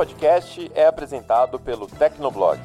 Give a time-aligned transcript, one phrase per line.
[0.00, 2.58] podcast é apresentado pelo Tecnoblog.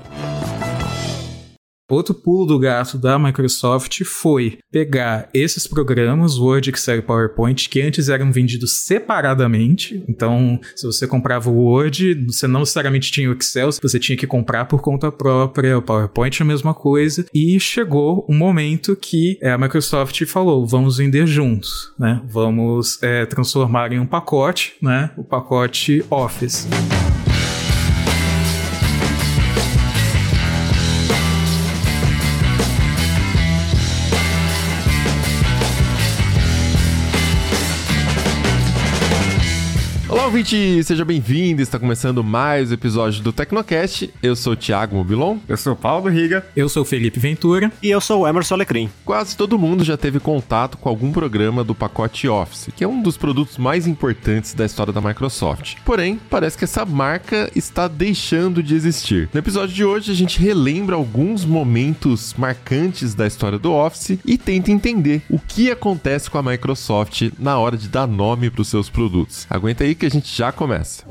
[1.87, 7.79] Outro pulo do gato da Microsoft foi pegar esses programas, Word, Excel e PowerPoint, que
[7.79, 10.03] antes eram vendidos separadamente.
[10.09, 14.25] Então, se você comprava o Word, você não necessariamente tinha o Excel, você tinha que
[14.25, 17.23] comprar por conta própria, o PowerPoint é a mesma coisa.
[17.31, 22.19] E chegou um momento que é, a Microsoft falou: vamos vender juntos, né?
[22.25, 25.11] Vamos é, transformar em um pacote, né?
[25.15, 26.67] O pacote Office.
[40.25, 41.61] Ouvinte, seja bem-vindo.
[41.61, 44.11] Está começando mais um episódio do Tecnocast.
[44.23, 45.37] Eu sou o Thiago Mobilon.
[45.47, 46.43] Eu sou o Paulo Riga.
[46.55, 47.71] Eu sou o Felipe Ventura.
[47.81, 48.89] E eu sou o Emerson Alecrim.
[49.05, 53.03] Quase todo mundo já teve contato com algum programa do pacote Office, que é um
[53.03, 55.75] dos produtos mais importantes da história da Microsoft.
[55.85, 59.29] Porém, parece que essa marca está deixando de existir.
[59.31, 64.39] No episódio de hoje, a gente relembra alguns momentos marcantes da história do Office e
[64.39, 68.69] tenta entender o que acontece com a Microsoft na hora de dar nome para os
[68.69, 69.45] seus produtos.
[69.47, 71.03] Aguenta aí que a gente já começa.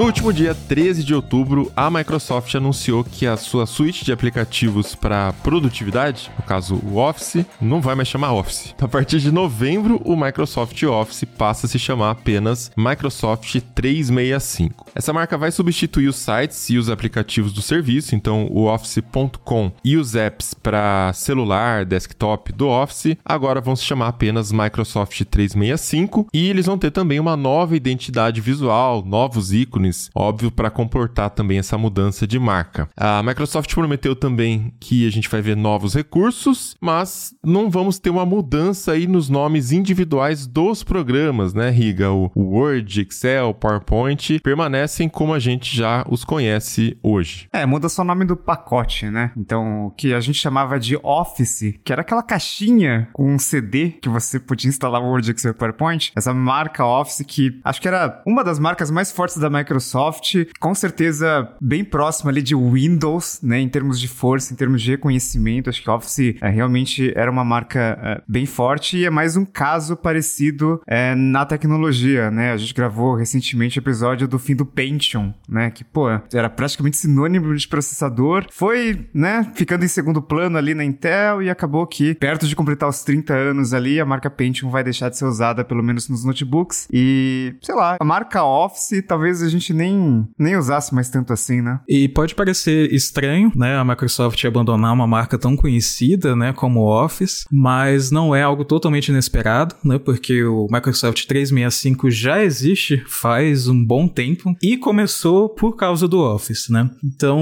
[0.00, 4.94] No último dia 13 de outubro, a Microsoft anunciou que a sua suíte de aplicativos
[4.94, 8.74] para produtividade, no caso o Office, não vai mais chamar Office.
[8.80, 14.86] A partir de novembro, o Microsoft Office passa a se chamar apenas Microsoft 365.
[14.94, 19.98] Essa marca vai substituir os sites e os aplicativos do serviço, então o Office.com e
[19.98, 26.48] os apps para celular, desktop do Office, agora vão se chamar apenas Microsoft 365 e
[26.48, 31.76] eles vão ter também uma nova identidade visual, novos ícones óbvio, para comportar também essa
[31.78, 32.88] mudança de marca.
[32.96, 38.10] A Microsoft prometeu também que a gente vai ver novos recursos, mas não vamos ter
[38.10, 42.10] uma mudança aí nos nomes individuais dos programas, né, Riga?
[42.10, 47.48] O Word, Excel, PowerPoint permanecem como a gente já os conhece hoje.
[47.52, 49.32] É, muda só o nome do pacote, né?
[49.36, 53.90] Então, o que a gente chamava de Office, que era aquela caixinha com um CD
[53.90, 57.88] que você podia instalar o Word, Excel e PowerPoint, essa marca Office que acho que
[57.88, 62.56] era uma das marcas mais fortes da Microsoft Microsoft, com certeza bem próximo ali de
[62.56, 65.70] Windows, né, em termos de força, em termos de reconhecimento.
[65.70, 69.44] Acho que Office é, realmente era uma marca é, bem forte e é mais um
[69.44, 72.52] caso parecido é, na tecnologia, né?
[72.52, 76.96] A gente gravou recentemente o episódio do fim do Pentium, né, que pô, era praticamente
[76.96, 82.14] sinônimo de processador, foi, né, ficando em segundo plano ali na Intel e acabou que
[82.14, 85.64] perto de completar os 30 anos ali, a marca Pentium vai deixar de ser usada
[85.64, 90.26] pelo menos nos notebooks e, sei lá, a marca Office talvez a gente gente nem,
[90.38, 91.80] nem usasse mais tanto assim, né?
[91.88, 97.44] E pode parecer estranho, né, a Microsoft abandonar uma marca tão conhecida, né, como Office,
[97.52, 103.84] mas não é algo totalmente inesperado, né, porque o Microsoft 365 já existe faz um
[103.84, 106.90] bom tempo e começou por causa do Office, né?
[107.04, 107.38] Então,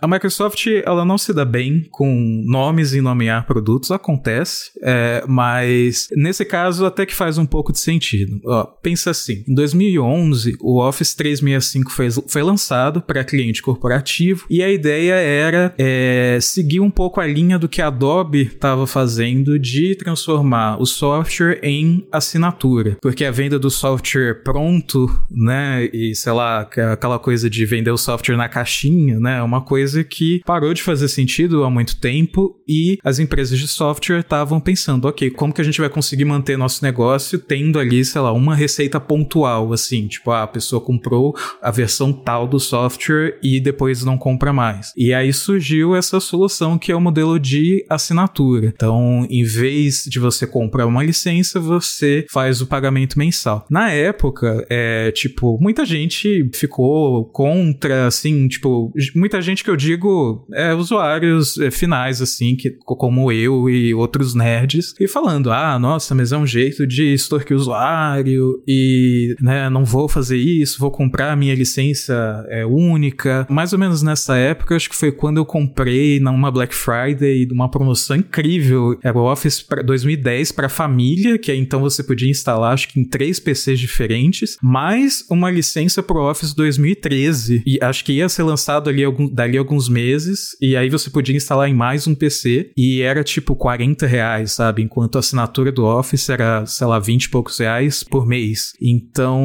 [0.00, 6.08] a Microsoft, ela não se dá bem com nomes e nomear produtos, acontece, é, mas
[6.16, 8.40] nesse caso até que faz um pouco de sentido.
[8.46, 14.46] Ó, pensa assim, em 2011, o Office 365 365 foi, foi lançado para cliente corporativo
[14.48, 18.86] e a ideia era é, seguir um pouco a linha do que a Adobe estava
[18.86, 26.14] fazendo de transformar o software em assinatura, porque a venda do software pronto, né, e
[26.14, 30.40] sei lá, aquela coisa de vender o software na caixinha, né, é uma coisa que
[30.44, 35.30] parou de fazer sentido há muito tempo e as empresas de software estavam pensando, ok,
[35.30, 39.00] como que a gente vai conseguir manter nosso negócio tendo ali, sei lá, uma receita
[39.00, 44.18] pontual, assim, tipo, ah, a pessoa comprou a versão tal do software e depois não
[44.18, 44.92] compra mais.
[44.96, 48.72] E aí surgiu essa solução que é o modelo de assinatura.
[48.74, 53.66] Então, em vez de você comprar uma licença, você faz o pagamento mensal.
[53.70, 60.46] Na época, é tipo, muita gente ficou contra, assim, tipo, muita gente que eu digo
[60.52, 66.14] é usuários é, finais, assim, que, como eu e outros nerds, e falando, ah, nossa,
[66.14, 70.90] mas é um jeito de extorquir o usuário e, né, não vou fazer isso, vou
[70.90, 73.46] comprar minha licença é, única.
[73.50, 77.70] Mais ou menos nessa época, acho que foi quando eu comprei numa Black Friday uma
[77.70, 78.98] promoção incrível.
[79.02, 83.38] Era o Office 2010 para família, que então você podia instalar, acho que em três
[83.38, 87.62] PCs diferentes, mais uma licença pro Office 2013.
[87.66, 91.36] E acho que ia ser lançado ali algum, dali alguns meses, e aí você podia
[91.36, 94.82] instalar em mais um PC, e era tipo 40 reais, sabe?
[94.82, 98.72] Enquanto a assinatura do Office era, sei lá, 20 e poucos reais por mês.
[98.80, 99.44] Então,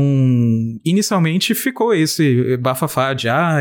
[0.83, 3.59] inicialmente ficou esse bafafá de, ah,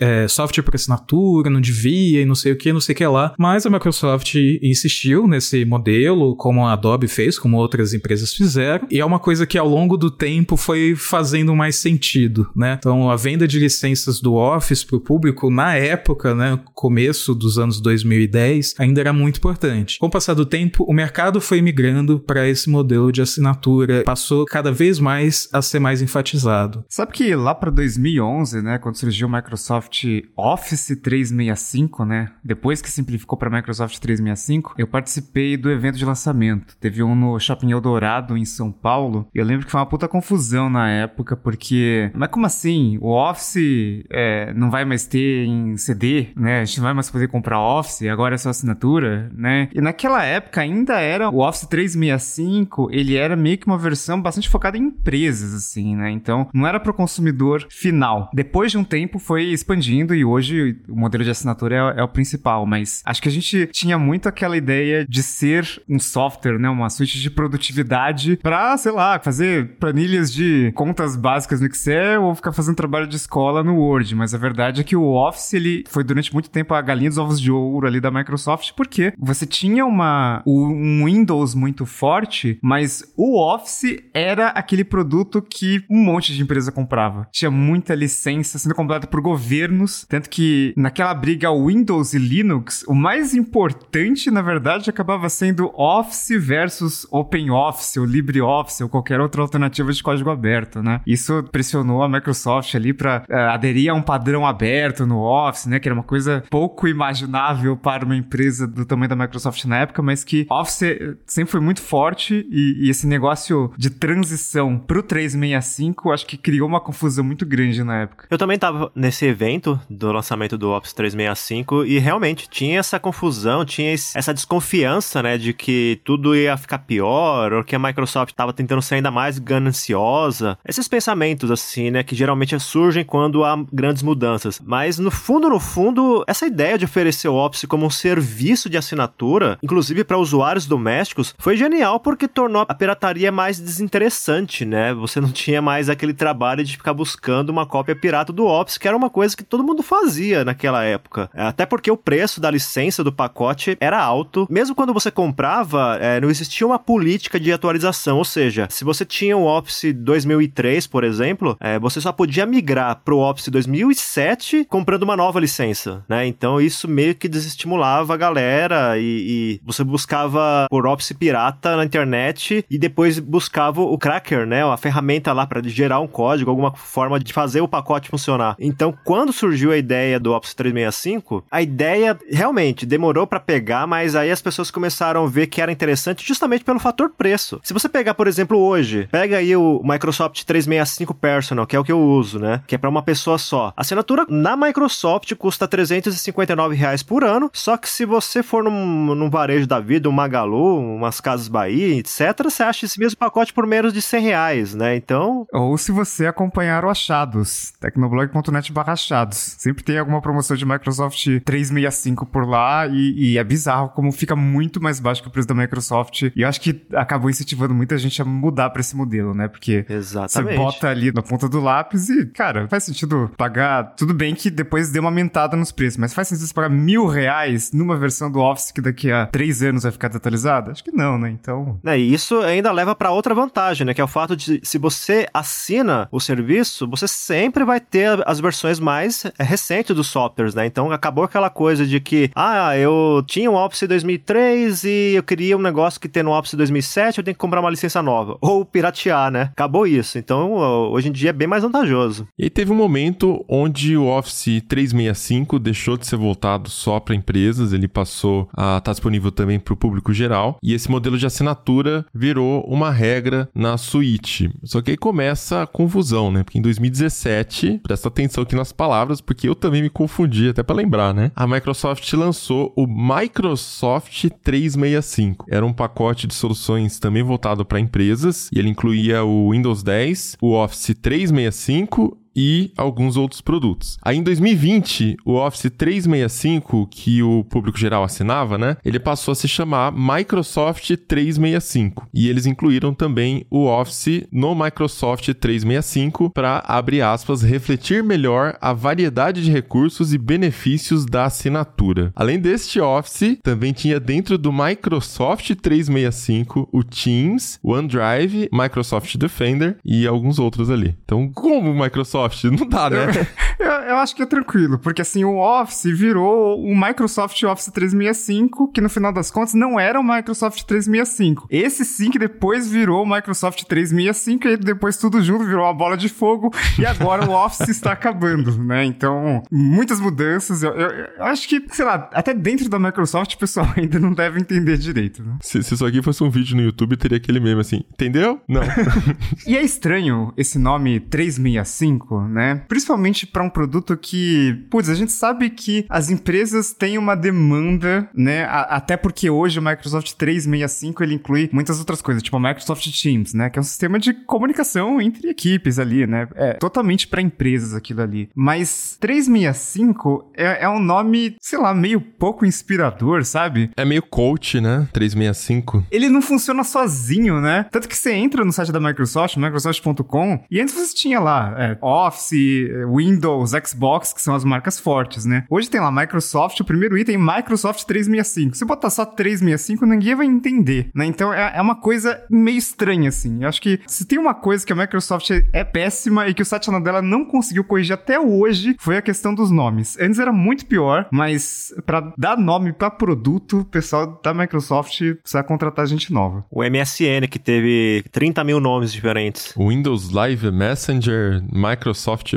[0.00, 3.06] é, software por assinatura, não devia, e não sei o que, não sei o que
[3.06, 3.34] lá.
[3.38, 9.00] Mas a Microsoft insistiu nesse modelo, como a Adobe fez, como outras empresas fizeram, e
[9.00, 12.76] é uma coisa que ao longo do tempo foi fazendo mais sentido, né?
[12.78, 17.58] Então, a venda de licenças do Office para o público, na época, né, começo dos
[17.58, 19.98] anos 2010, ainda era muito importante.
[19.98, 24.46] Com o passar do tempo, o mercado foi migrando para esse modelo de assinatura, passou
[24.46, 26.82] cada vez mais a ser mais enfatizado.
[26.88, 30.04] Sabe que lá para 2011, né, quando surgiu o Microsoft
[30.36, 36.76] Office 365, né, depois que simplificou para Microsoft 365, eu participei do evento de lançamento.
[36.78, 39.28] Teve um no Shopping Eldorado em São Paulo.
[39.34, 42.98] Eu lembro que foi uma puta confusão na época, porque, mas como assim?
[43.00, 46.60] O Office é, não vai mais ter em CD, né?
[46.60, 49.68] A gente não vai mais poder comprar Office, agora é só assinatura, né?
[49.74, 54.48] E naquela época ainda era o Office 365, ele era meio que uma versão bastante
[54.48, 56.10] focada em empresas, assim, né?
[56.10, 58.30] Então não era para consumidor final.
[58.32, 62.08] Depois de um tempo foi expandindo e hoje o modelo de assinatura é, é, o
[62.08, 66.68] principal, mas acho que a gente tinha muito aquela ideia de ser um software, né?
[66.68, 72.34] Uma suíte de produtividade para, sei lá, fazer planilhas de contas básicas no Excel ou
[72.34, 75.84] ficar fazendo trabalho de escola no Word, mas a verdade é que o Office ele
[75.88, 79.46] foi durante muito tempo a galinha dos ovos de ouro ali da Microsoft, porque você
[79.46, 86.34] tinha uma um Windows muito forte, mas o Office era aquele produto que um monte
[86.34, 87.05] de empresa comprava.
[87.30, 92.94] Tinha muita licença sendo comprada por governos, tanto que naquela briga Windows e Linux, o
[92.94, 99.92] mais importante, na verdade, acabava sendo Office versus OpenOffice ou LibreOffice ou qualquer outra alternativa
[99.92, 101.00] de código aberto, né?
[101.06, 105.66] Isso pressionou a Microsoft ali para uh, eh, aderir a um padrão aberto no Office,
[105.66, 105.78] né?
[105.78, 110.02] Que era uma coisa pouco imaginável para uma empresa do tamanho da Microsoft na época,
[110.02, 116.12] mas que Office sempre foi muito forte e, e esse negócio de transição pro 365,
[116.12, 118.28] acho que criou uma confusão muito grande na época.
[118.30, 123.64] Eu também tava nesse evento do lançamento do Office 365 e realmente tinha essa confusão,
[123.64, 128.52] tinha essa desconfiança, né, de que tudo ia ficar pior ou que a Microsoft tava
[128.52, 130.56] tentando ser ainda mais gananciosa.
[130.64, 134.60] Esses pensamentos assim, né, que geralmente surgem quando há grandes mudanças.
[134.64, 138.76] Mas no fundo, no fundo, essa ideia de oferecer o Office como um serviço de
[138.76, 144.94] assinatura, inclusive para usuários domésticos, foi genial porque tornou a pirataria mais desinteressante, né?
[144.94, 148.88] Você não tinha mais aquele trabalho de ficar buscando uma cópia pirata do Office, que
[148.88, 151.30] era uma coisa que todo mundo fazia naquela época.
[151.34, 154.46] Até porque o preço da licença do pacote era alto.
[154.50, 158.18] Mesmo quando você comprava, é, não existia uma política de atualização.
[158.18, 163.00] Ou seja, se você tinha o Office 2003, por exemplo, é, você só podia migrar
[163.04, 166.26] pro Office 2007 comprando uma nova licença, né?
[166.26, 171.84] Então isso meio que desestimulava a galera e, e você buscava por Office pirata na
[171.84, 174.64] internet e depois buscava o cracker, né?
[174.64, 178.56] A ferramenta lá para gerar um código, alguma forma de fazer o pacote funcionar.
[178.58, 184.14] Então, quando surgiu a ideia do Office 365, a ideia realmente demorou para pegar, mas
[184.14, 187.60] aí as pessoas começaram a ver que era interessante justamente pelo fator preço.
[187.62, 191.84] Se você pegar, por exemplo, hoje, pega aí o Microsoft 365 Personal, que é o
[191.84, 192.62] que eu uso, né?
[192.66, 193.72] Que é para uma pessoa só.
[193.76, 199.14] A assinatura na Microsoft custa 359 reais por ano, só que se você for num,
[199.14, 203.52] num varejo da vida, um Magalu, umas Casas Bahia, etc., você acha esse mesmo pacote
[203.52, 204.96] por menos de 100 reais, né?
[204.96, 205.46] Então...
[205.52, 209.56] Ou se você acompanhar o Achados, tecnoblog.net barra achados.
[209.58, 214.34] Sempre tem alguma promoção de Microsoft 365 por lá e, e, é bizarro como fica
[214.34, 216.22] muito mais baixo que o preço da Microsoft.
[216.34, 219.48] E eu acho que acabou incentivando muita gente a mudar para esse modelo, né?
[219.48, 220.56] Porque Exatamente.
[220.56, 223.94] você bota ali na ponta do lápis e, cara, faz sentido pagar.
[223.94, 227.06] Tudo bem que depois deu uma aumentada nos preços, mas faz sentido você pagar mil
[227.06, 230.72] reais numa versão do Office que daqui a três anos vai ficar desatualizada?
[230.72, 231.30] Acho que não, né?
[231.30, 231.78] Então.
[231.84, 233.92] É, e isso ainda leva para outra vantagem, né?
[233.92, 236.45] Que é o fato de se você assina o serviço,
[236.88, 240.66] você sempre vai ter as versões mais recentes dos softwares, né?
[240.66, 245.56] Então acabou aquela coisa de que, ah, eu tinha um Office 2003 e eu queria
[245.56, 248.36] um negócio que tem no Office 2007, eu tenho que comprar uma licença nova.
[248.40, 249.50] Ou piratear, né?
[249.52, 250.18] Acabou isso.
[250.18, 252.26] Então hoje em dia é bem mais vantajoso.
[252.38, 257.72] E teve um momento onde o Office 365 deixou de ser voltado só para empresas,
[257.72, 260.58] ele passou a estar tá disponível também para o público geral.
[260.62, 264.50] E esse modelo de assinatura virou uma regra na suíte.
[264.64, 266.35] Só que aí começa a confusão, né?
[266.44, 270.76] Porque em 2017, presta atenção aqui nas palavras, porque eu também me confundi, até para
[270.76, 271.30] lembrar, né?
[271.34, 275.46] A Microsoft lançou o Microsoft 365.
[275.48, 280.36] Era um pacote de soluções também voltado para empresas, e ele incluía o Windows 10,
[280.40, 283.98] o Office 365 e alguns outros produtos.
[284.02, 288.76] Aí em 2020, o Office 365, que o público geral assinava, né?
[288.84, 292.06] Ele passou a se chamar Microsoft 365.
[292.12, 298.74] E eles incluíram também o Office no Microsoft 365 para, abre aspas, refletir melhor a
[298.74, 302.12] variedade de recursos e benefícios da assinatura.
[302.14, 309.78] Além deste Office, também tinha dentro do Microsoft 365 o Teams, o OneDrive, Microsoft Defender
[309.84, 310.94] e alguns outros ali.
[311.04, 312.25] Então, como Microsoft?
[312.50, 313.26] Não dá, né?
[313.58, 318.70] Eu, eu, acho que é tranquilo, porque assim, o Office virou o Microsoft Office 365,
[318.70, 321.46] que no final das contas não era o Microsoft 365.
[321.50, 325.96] Esse sim que depois virou o Microsoft 365, e depois tudo junto virou uma bola
[325.96, 328.84] de fogo, e agora o Office está acabando, né?
[328.84, 330.62] Então, muitas mudanças.
[330.62, 334.12] Eu, eu, eu, acho que, sei lá, até dentro da Microsoft o pessoal ainda não
[334.12, 335.36] deve entender direito, né?
[335.40, 338.40] Se, se isso aqui fosse um vídeo no YouTube, teria aquele meme assim, entendeu?
[338.48, 338.62] Não.
[339.46, 342.62] e é estranho esse nome 365, né?
[342.68, 348.08] Principalmente para um produto que, putz, a gente sabe que as empresas têm uma demanda,
[348.14, 348.44] né?
[348.44, 352.86] A, até porque hoje o Microsoft 365 ele inclui muitas outras coisas, tipo o Microsoft
[353.00, 353.50] Teams, né?
[353.50, 356.28] Que é um sistema de comunicação entre equipes ali, né?
[356.34, 358.28] É totalmente para empresas aquilo ali.
[358.34, 363.70] Mas 365 é, é um nome, sei lá, meio pouco inspirador, sabe?
[363.76, 364.88] É meio coach, né?
[364.92, 365.84] 365.
[365.90, 367.66] Ele não funciona sozinho, né?
[367.70, 371.78] Tanto que você entra no site da Microsoft, microsoft.com, e antes você tinha lá é,
[371.96, 375.44] Office, Windows, Xbox, que são as marcas fortes, né?
[375.48, 378.56] Hoje tem lá Microsoft, o primeiro item, Microsoft 365.
[378.56, 381.06] Se botar só 365, ninguém vai entender, né?
[381.06, 383.42] Então é, é uma coisa meio estranha, assim.
[383.42, 386.44] Eu acho que se tem uma coisa que a Microsoft é péssima e que o
[386.44, 389.96] Satya Nadella não conseguiu corrigir até hoje, foi a questão dos nomes.
[389.98, 395.42] Antes era muito pior, mas para dar nome para produto, o pessoal da Microsoft precisa
[395.42, 396.44] contratar gente nova.
[396.50, 399.54] O MSN, que teve 30 mil nomes diferentes.
[399.56, 401.85] Windows Live Messenger, Microsoft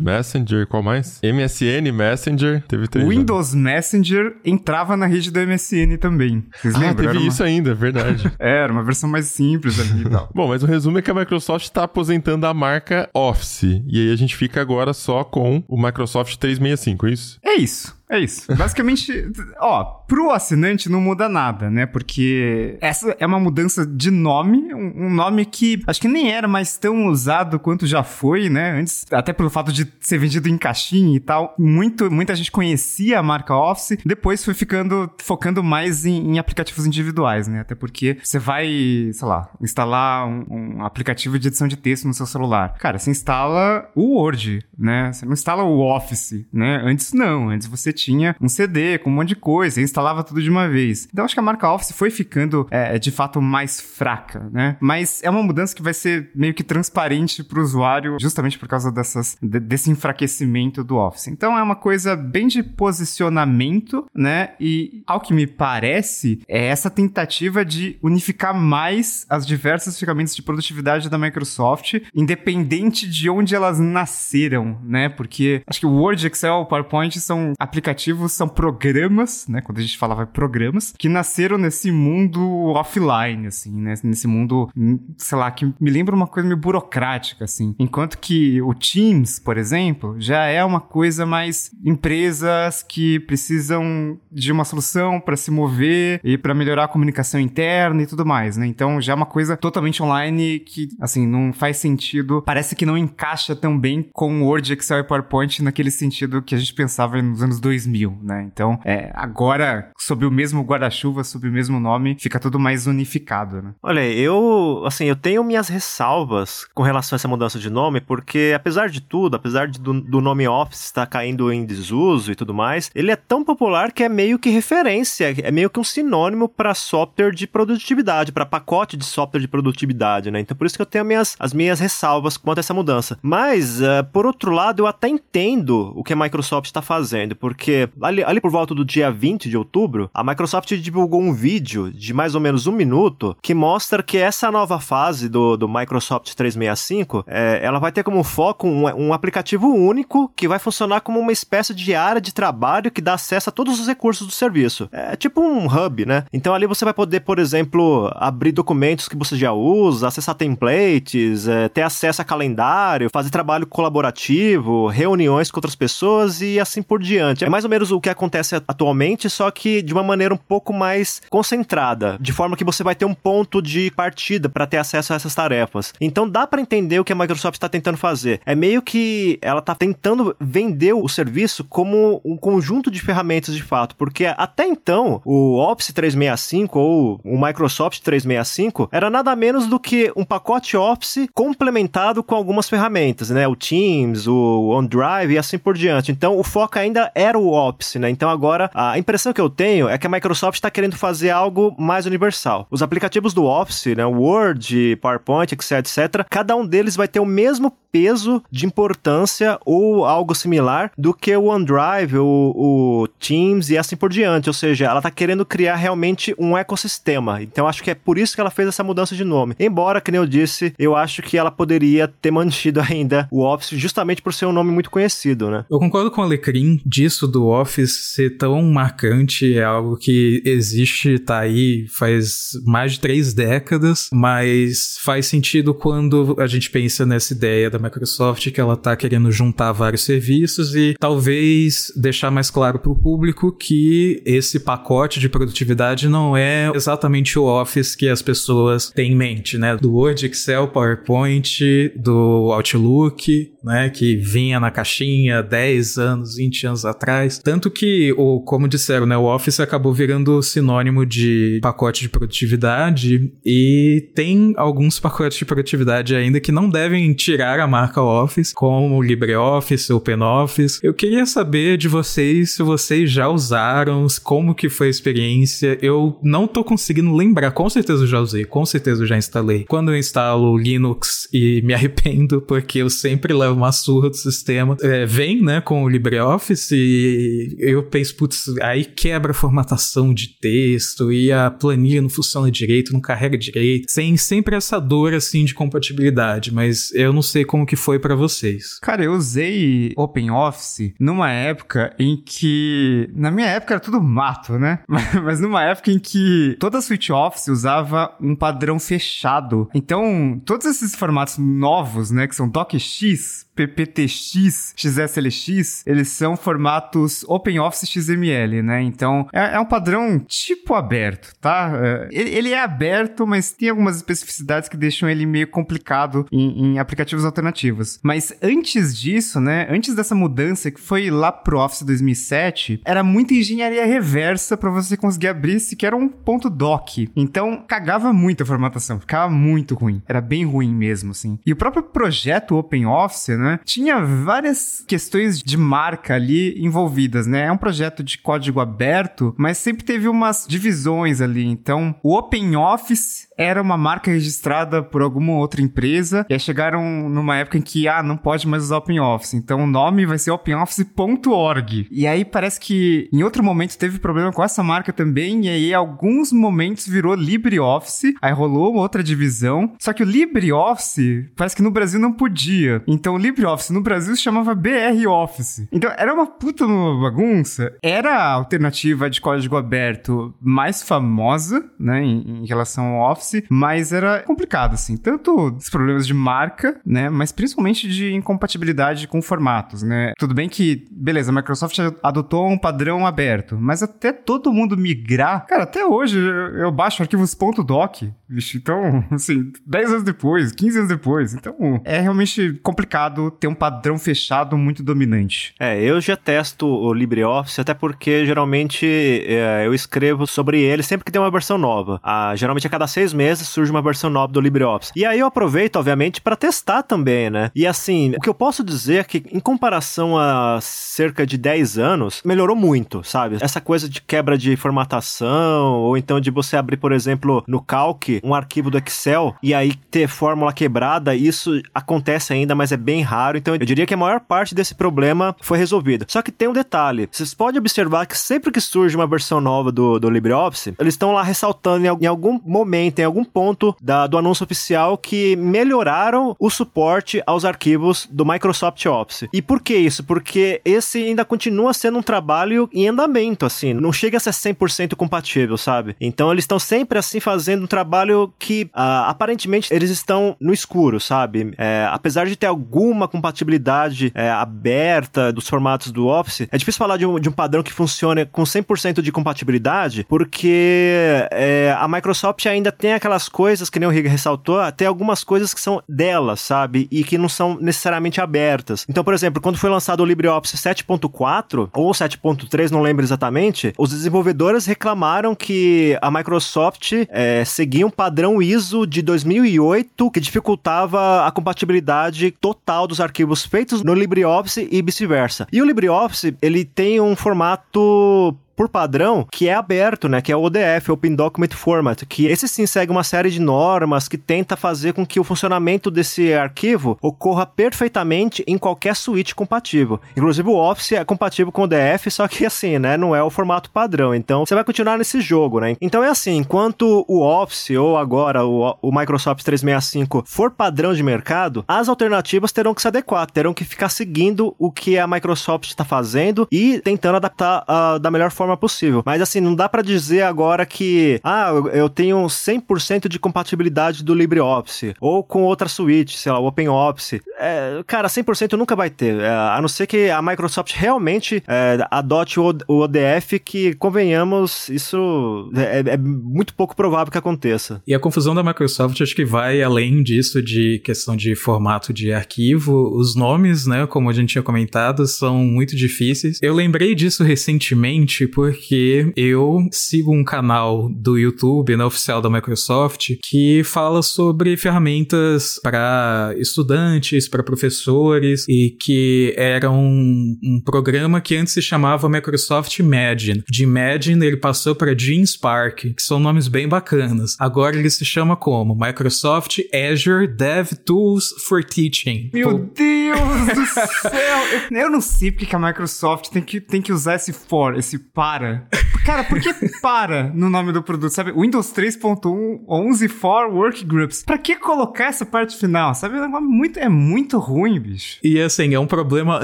[0.02, 1.20] Messenger, qual mais?
[1.24, 3.08] MSN Messenger, teve três.
[3.08, 6.46] Windows Messenger entrava na rede do MSN também.
[6.62, 7.06] Vocês ah, lembram?
[7.06, 8.32] teve uma- isso ainda, é verdade.
[8.40, 10.30] Era uma versão mais simples ali e tal.
[10.34, 13.64] Bom, mas o resumo é que a Microsoft está aposentando a marca Office.
[13.88, 17.40] E aí a gente fica agora só com o Microsoft 365, é isso?
[17.50, 18.00] É isso.
[18.10, 18.54] É isso.
[18.56, 21.86] Basicamente, ó, pro assinante não muda nada, né?
[21.86, 26.76] Porque essa é uma mudança de nome, um, nome que acho que nem era mais
[26.76, 28.80] tão usado quanto já foi, né?
[28.80, 33.20] Antes, até pelo fato de ser vendido em caixinha e tal, muito, muita gente conhecia
[33.20, 37.60] a marca Office, depois foi ficando, focando mais em, em aplicativos individuais, né?
[37.60, 38.66] Até porque você vai,
[39.14, 42.74] sei lá, instalar um, um aplicativo de edição de texto no seu celular.
[42.80, 45.14] Cara, você instala o Word, né?
[45.14, 46.82] Você não instala o Office, né?
[46.84, 50.50] Antes não, antes você tinha um CD com um monte de coisa, instalava tudo de
[50.50, 51.08] uma vez.
[51.14, 54.76] Então acho que a marca Office foi ficando é, de fato mais fraca, né?
[54.80, 58.68] Mas é uma mudança que vai ser meio que transparente para o usuário, justamente por
[58.68, 61.28] causa dessas, de- desse enfraquecimento do Office.
[61.28, 64.52] Então é uma coisa bem de posicionamento, né?
[64.60, 70.42] E ao que me parece, é essa tentativa de unificar mais as diversas ferramentas de
[70.42, 75.10] produtividade da Microsoft, independente de onde elas nasceram, né?
[75.10, 79.62] Porque acho que o Word, Excel, PowerPoint são aplicativos, são programas, né?
[79.62, 82.42] Quando a gente falava programas, que nasceram nesse mundo
[82.74, 83.94] offline, assim, né?
[84.04, 87.76] Nesse mundo, hum, sei lá, que me lembra uma coisa meio burocrática, assim.
[87.78, 94.52] Enquanto que o Teams, por exemplo, já é uma coisa mais empresas que precisam de
[94.52, 98.66] uma solução para se mover e para melhorar a comunicação interna e tudo mais, né?
[98.66, 102.42] Então já é uma coisa totalmente online que, assim, não faz sentido.
[102.42, 106.58] Parece que não encaixa tão bem com Word, Excel e PowerPoint naquele sentido que a
[106.58, 108.48] gente pensava nos anos 2000, né?
[108.52, 113.62] Então, é, agora, sob o mesmo guarda-chuva, sob o mesmo nome, fica tudo mais unificado,
[113.62, 113.74] né?
[113.82, 118.54] Olha, eu, assim, eu tenho minhas ressalvas com relação a essa mudança de nome, porque
[118.56, 122.54] apesar de tudo, apesar de, do, do nome Office estar caindo em desuso e tudo
[122.54, 126.48] mais, ele é tão popular que é meio que referência, é meio que um sinônimo
[126.48, 130.40] para software de produtividade, para pacote de software de produtividade, né?
[130.40, 133.18] Então por isso que eu tenho minhas, as minhas ressalvas quanto a essa mudança.
[133.22, 137.90] Mas, eh, por outro lado, eu até entendo o que a Microsoft está fazendo, porque
[138.02, 142.14] ali, ali por volta do dia 20 de outubro, a Microsoft divulgou um vídeo de
[142.14, 147.26] mais ou menos um minuto que mostra que essa nova fase do, do Microsoft 365,
[147.28, 151.32] eh, ela vai ter como foco um, um aplicativo único que vai funcionar como uma
[151.32, 154.90] espécie de área de trabalho que dá acesso a todos os recursos do serviço.
[154.92, 156.26] É tipo um hub, né?
[156.32, 161.48] Então ali você vai poder, por exemplo, abrir documentos que você já usa, acessar templates,
[161.48, 166.99] eh, ter acesso a calendário, fazer trabalho colaborativo, reuniões com outras pessoas e assim por
[167.00, 167.46] por diante.
[167.46, 170.74] É mais ou menos o que acontece atualmente, só que de uma maneira um pouco
[170.74, 175.14] mais concentrada, de forma que você vai ter um ponto de partida para ter acesso
[175.14, 175.94] a essas tarefas.
[176.02, 178.42] Então dá para entender o que a Microsoft está tentando fazer.
[178.46, 183.64] É meio que ela está tentando vender o serviço como um conjunto de ferramentas de
[183.64, 189.80] fato, porque até então o Office 365 ou o Microsoft 365 era nada menos do
[189.80, 193.48] que um pacote Office complementado com algumas ferramentas, né?
[193.48, 196.12] O Teams, o OneDrive e assim por diante.
[196.12, 196.78] Então o foco
[197.14, 198.10] era o Office, né?
[198.10, 201.76] Então agora a impressão que eu tenho é que a Microsoft está querendo fazer algo
[201.78, 202.68] mais universal.
[202.72, 204.06] Os aplicativos do Office, né?
[204.06, 206.26] Word, PowerPoint, Excel, etc.
[206.30, 211.36] Cada um deles vai ter o mesmo peso de importância ou algo similar do que
[211.36, 214.50] o OneDrive, o, o Teams e assim por diante.
[214.50, 217.42] Ou seja, ela está querendo criar realmente um ecossistema.
[217.42, 219.56] Então acho que é por isso que ela fez essa mudança de nome.
[219.60, 224.22] Embora, nem eu disse, eu acho que ela poderia ter mantido ainda o Office justamente
[224.22, 225.66] por ser um nome muito conhecido, né?
[225.70, 231.20] Eu concordo com o Alecrim disso do Office ser tão marcante, é algo que existe,
[231.20, 237.34] tá aí faz mais de três décadas, mas faz sentido quando a gente pensa nessa
[237.34, 242.80] ideia da Microsoft que ela tá querendo juntar vários serviços e talvez deixar mais claro
[242.80, 248.22] para o público que esse pacote de produtividade não é exatamente o Office que as
[248.22, 249.76] pessoas têm em mente, né?
[249.76, 251.60] Do Word, Excel, PowerPoint,
[251.96, 253.90] do Outlook, né?
[253.90, 257.40] Que vinha na caixinha 10 anos, 20 anos atrás.
[257.40, 259.18] Tanto que, o, como disseram, né?
[259.18, 266.16] O Office acabou virando sinônimo de pacote de produtividade e tem alguns pacotes de produtividade
[266.16, 270.80] ainda que não devem tirar a marca Office, como o LibreOffice, OpenOffice.
[270.84, 275.78] Eu queria saber de vocês se vocês já usaram, como que foi a experiência.
[275.82, 279.66] Eu não tô conseguindo lembrar, com certeza eu já usei, com certeza eu já instalei.
[279.66, 284.76] Quando eu instalo Linux e me arrependo, porque eu sempre levo uma surra do sistema,
[284.82, 290.30] é, vem, né, com o LibreOffice e eu penso, putz, aí quebra a formatação de
[290.40, 295.46] texto e a planilha não funciona direito, não carrega direito, sem sempre essa dor, assim,
[295.46, 298.80] de compatibilidade, mas eu não sei como que foi para vocês.
[298.82, 304.80] Cara, eu usei OpenOffice numa época em que, na minha época era tudo mato, né?
[305.24, 309.70] Mas numa época em que toda a suite Office usava um padrão fechado.
[309.74, 317.88] Então, todos esses formatos novos, né, que são DocX, PPTX, XSLX, eles são formatos OpenOffice
[317.88, 318.82] XML, né?
[318.82, 321.72] Então, é, é um padrão tipo aberto, tá?
[321.74, 326.80] É, ele, é aberto, mas tem algumas especificidades que deixam ele meio complicado em, em,
[326.80, 328.00] aplicativos alternativos.
[328.04, 329.68] Mas antes disso, né?
[329.70, 334.96] Antes dessa mudança, que foi lá pro Office 2007, era muita engenharia reversa para você
[334.96, 336.90] conseguir abrir sequer um ponto doc.
[337.16, 340.02] Então, cagava muito a formatação, ficava muito ruim.
[340.08, 341.40] Era bem ruim mesmo, assim.
[341.46, 343.49] E o próprio projeto OpenOffice, né?
[343.50, 343.60] Né?
[343.64, 347.46] Tinha várias questões de marca ali envolvidas, né?
[347.46, 351.46] É um projeto de código aberto, mas sempre teve umas divisões ali.
[351.46, 357.10] Então, o Open Office era uma marca registrada por alguma outra empresa, e aí chegaram
[357.10, 360.32] numa época em que, ah, não pode mais usar OpenOffice, então o nome vai ser
[360.32, 361.88] openoffice.org.
[361.90, 365.74] E aí parece que em outro momento teve problema com essa marca também, e aí
[365.74, 371.62] alguns momentos virou LibreOffice, aí rolou uma outra divisão, só que o LibreOffice parece que
[371.62, 372.84] no Brasil não podia.
[372.86, 375.66] Então o LibreOffice no Brasil se chamava BR Office.
[375.72, 377.74] Então era uma puta bagunça.
[377.82, 383.92] Era a alternativa de código aberto mais famosa, né, em, em relação ao Office, mas
[383.92, 384.98] era complicado, assim.
[384.98, 387.10] Tanto os problemas de marca, né?
[387.10, 390.14] Mas principalmente de incompatibilidade com formatos, né?
[390.18, 395.46] Tudo bem que, beleza, a Microsoft adotou um padrão aberto, mas até todo mundo migrar,
[395.46, 400.90] cara, até hoje eu baixo arquivos .doc, bicho, então, assim, 10 anos depois, 15 anos
[400.90, 405.54] depois, então é realmente complicado ter um padrão fechado muito dominante.
[405.60, 411.06] É, eu já testo o LibreOffice, até porque geralmente é, eu escrevo sobre ele sempre
[411.06, 412.00] que tem uma versão nova.
[412.04, 414.92] Ah, geralmente a cada seis meses surge uma versão nova do LibreOffice.
[414.96, 417.52] E aí eu aproveito, obviamente, para testar também, né?
[417.56, 421.78] E assim, o que eu posso dizer é que, em comparação a cerca de 10
[421.78, 423.38] anos, melhorou muito, sabe?
[423.42, 428.19] Essa coisa de quebra de formatação, ou então de você abrir, por exemplo, no Calc,
[428.24, 433.02] um arquivo do Excel e aí ter fórmula quebrada, isso acontece ainda, mas é bem
[433.02, 433.38] raro.
[433.38, 436.06] Então eu diria que a maior parte desse problema foi resolvida.
[436.08, 439.72] Só que tem um detalhe: vocês podem observar que sempre que surge uma versão nova
[439.72, 444.08] do, do LibreOffice, eles estão lá ressaltando em, em algum momento, em algum ponto da,
[444.08, 449.28] do anúncio oficial que melhoraram o suporte aos arquivos do Microsoft Office.
[449.34, 450.04] E por que isso?
[450.04, 454.96] Porque esse ainda continua sendo um trabalho em andamento, assim, não chega a ser 100%
[454.96, 455.96] compatível, sabe?
[456.00, 460.52] Então eles estão sempre assim fazendo um trabalho trabalho que uh, aparentemente eles estão no
[460.52, 461.54] escuro, sabe?
[461.58, 466.98] É, apesar de ter alguma compatibilidade é, aberta dos formatos do Office, é difícil falar
[466.98, 472.46] de um, de um padrão que funcione com 100% de compatibilidade, porque é, a Microsoft
[472.46, 476.42] ainda tem aquelas coisas, que nem o Riga ressaltou, tem algumas coisas que são delas,
[476.42, 476.88] sabe?
[476.92, 478.86] E que não são necessariamente abertas.
[478.90, 483.90] Então, por exemplo, quando foi lançado o LibreOffice 7.4 ou 7.3, não lembro exatamente, os
[483.90, 491.32] desenvolvedores reclamaram que a Microsoft é, seguia um padrão ISO de 2008 que dificultava a
[491.32, 495.46] compatibilidade total dos arquivos feitos no LibreOffice e vice-versa.
[495.52, 500.20] E o LibreOffice, ele tem um formato por padrão, que é aberto, né?
[500.20, 504.10] Que é o ODF, Open Document Format, que esse sim segue uma série de normas
[504.10, 509.98] que tenta fazer com que o funcionamento desse arquivo ocorra perfeitamente em qualquer suíte compatível.
[510.12, 512.98] Inclusive o Office é compatível com o ODF, só que assim, né?
[512.98, 514.14] Não é o formato padrão.
[514.14, 515.78] Então você vai continuar nesse jogo, né?
[515.80, 521.02] Então é assim, enquanto o Office ou agora o, o Microsoft 365 for padrão de
[521.02, 525.70] mercado, as alternativas terão que se adequar, terão que ficar seguindo o que a Microsoft
[525.70, 529.04] está fazendo e tentando adaptar uh, da melhor forma forma possível.
[529.06, 534.14] Mas assim, não dá para dizer agora que, ah, eu tenho 100% de compatibilidade do
[534.14, 537.22] LibreOffice, ou com outra suíte, sei lá, o OpenOffice.
[537.40, 541.86] É, cara, 100% nunca vai ter, é, a não ser que a Microsoft realmente é,
[541.92, 547.82] adote o, o ODF, que, convenhamos, isso é, é, muito pouco provável que aconteça.
[547.86, 552.12] E a confusão da Microsoft acho que vai além disso de questão de formato de
[552.12, 552.98] arquivo.
[552.98, 556.40] Os nomes, né, como a gente tinha comentado, são muito difíceis.
[556.42, 563.18] Eu lembrei disso recentemente porque eu sigo um canal do YouTube, né, oficial da Microsoft,
[563.22, 571.36] que fala sobre ferramentas para estudantes, para professores, e que era um, um, programa que
[571.36, 573.44] antes se chamava Microsoft Imagine.
[573.50, 577.36] De Imagine ele passou para GeneSpark, que são nomes bem bacanas.
[577.38, 578.74] Agora ele se chama como?
[578.74, 582.30] Microsoft Azure Dev Tools for Teaching.
[582.34, 582.74] Meu Pô.
[582.74, 583.66] Deus do
[584.10, 584.70] céu!
[584.72, 587.78] Eu, eu não sei porque que a Microsoft tem que, tem que usar esse for,
[587.78, 588.68] esse par para.
[589.06, 591.32] Cara, por que para no nome do produto, sabe?
[591.32, 594.24] Windows 3.1 11 for Workgroups.
[594.24, 596.18] Pra que colocar essa parte final, sabe?
[596.18, 598.20] É muito, é muito ruim, bicho.
[598.24, 599.44] E assim, é um problema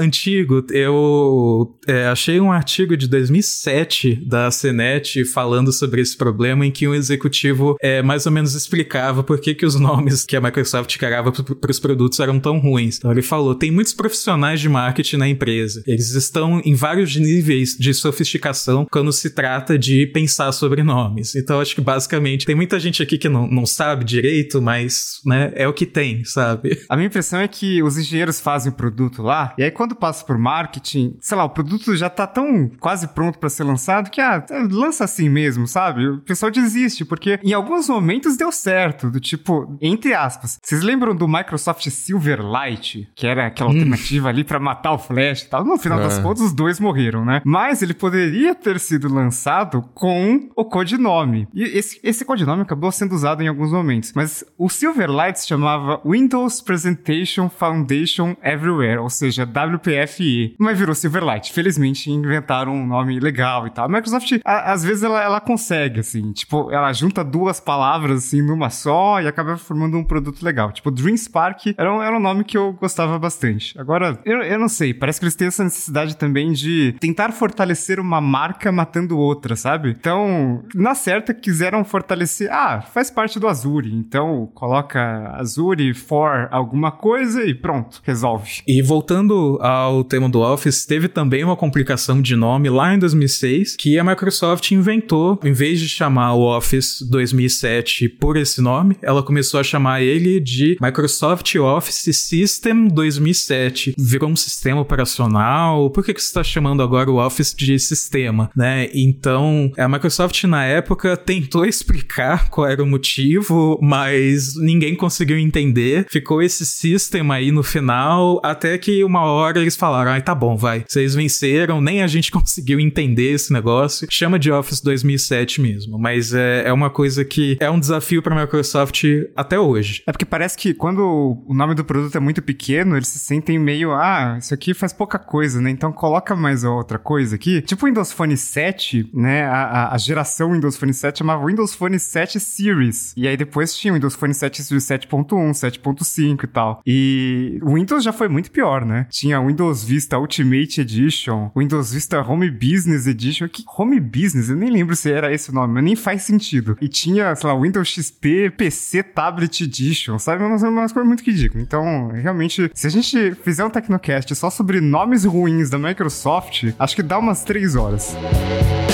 [0.00, 0.64] antigo.
[0.70, 6.86] Eu é, achei um artigo de 2007 da CNET falando sobre esse problema em que
[6.86, 10.96] um executivo é, mais ou menos explicava por que, que os nomes que a Microsoft
[10.96, 12.98] carava para os produtos eram tão ruins.
[12.98, 15.82] Então ele falou, tem muitos profissionais de marketing na empresa.
[15.86, 21.34] Eles estão em vários níveis de sofisticação quando se trata de pensar sobre nomes.
[21.34, 25.52] Então, acho que basicamente tem muita gente aqui que não, não sabe direito, mas né,
[25.54, 26.80] é o que tem, sabe?
[26.88, 30.24] A minha impressão é que os engenheiros fazem o produto lá, e aí quando passa
[30.24, 34.20] por marketing, sei lá, o produto já tá tão quase pronto para ser lançado que,
[34.20, 36.06] ah, lança assim mesmo, sabe?
[36.06, 40.58] O pessoal desiste, porque em alguns momentos deu certo, do tipo, entre aspas.
[40.62, 43.74] Vocês lembram do Microsoft Silverlight, que era aquela hum.
[43.74, 45.64] alternativa ali para matar o Flash e tal?
[45.64, 46.02] No final é.
[46.02, 47.40] das contas, os dois morreram, né?
[47.44, 51.48] Mas ele poderia ter sido lançado com o codinome.
[51.54, 54.12] E esse, esse codinome acabou sendo usado em alguns momentos.
[54.14, 60.56] Mas o Silverlight se chamava Windows Presentation Foundation Everywhere, ou seja, WPFE.
[60.58, 61.52] Mas virou Silverlight.
[61.52, 63.86] Felizmente inventaram um nome legal e tal.
[63.86, 66.32] A Microsoft, a, às vezes, ela, ela consegue, assim.
[66.32, 70.72] Tipo, ela junta duas palavras, assim, numa só e acaba formando um produto legal.
[70.72, 73.78] Tipo, Dream Spark era um, era um nome que eu gostava bastante.
[73.78, 74.94] Agora, eu, eu não sei.
[74.94, 79.56] Parece que eles têm essa necessidade também de tentar fortalecer uma marca marca matando outra,
[79.56, 79.90] sabe?
[79.98, 82.48] Então, na certa, quiseram fortalecer.
[82.52, 83.92] Ah, faz parte do Azure.
[83.92, 88.62] Então, coloca Azure for alguma coisa e pronto, resolve.
[88.66, 93.76] E voltando ao tema do Office, teve também uma complicação de nome lá em 2006
[93.76, 95.40] que a Microsoft inventou.
[95.42, 100.38] Em vez de chamar o Office 2007 por esse nome, ela começou a chamar ele
[100.38, 103.94] de Microsoft Office System 2007.
[103.98, 105.90] Virou um sistema operacional.
[105.90, 108.35] Por que, que você está chamando agora o Office de sistema?
[108.54, 108.88] Né?
[108.94, 116.06] Então, a Microsoft na época tentou explicar qual era o motivo, mas ninguém conseguiu entender.
[116.10, 120.56] Ficou esse sistema aí no final, até que uma hora eles falaram: ai, tá bom,
[120.56, 120.84] vai.
[120.86, 124.06] Vocês venceram, nem a gente conseguiu entender esse negócio.
[124.10, 128.38] Chama de Office 2007 mesmo, mas é, é uma coisa que é um desafio para
[128.38, 130.02] Microsoft até hoje.
[130.06, 133.58] É porque parece que quando o nome do produto é muito pequeno, eles se sentem
[133.58, 135.70] meio, ah, isso aqui faz pouca coisa, né?
[135.70, 137.62] Então coloca mais outra coisa aqui.
[137.62, 141.74] Tipo o Windows Phone 7, 7, né, a, a geração Windows Phone 7 chamava Windows
[141.74, 143.12] Phone 7 Series.
[143.16, 146.82] E aí depois tinha o Windows Phone 7 Series 7.1, 7.5 e tal.
[146.86, 149.06] E o Windows já foi muito pior, né?
[149.10, 153.48] Tinha Windows Vista Ultimate Edition, Windows Vista Home Business Edition.
[153.48, 154.48] Que Home Business?
[154.48, 156.76] Eu nem lembro se era esse o nome, mas nem faz sentido.
[156.80, 160.42] E tinha, sei lá, Windows XP PC Tablet Edition, sabe?
[160.42, 161.64] Umas, umas coisas muito ridículas.
[161.64, 166.96] Então, realmente, se a gente fizer um Tecnocast só sobre nomes ruins da Microsoft, acho
[166.96, 168.15] que dá umas três horas.
[168.22, 168.85] Vamos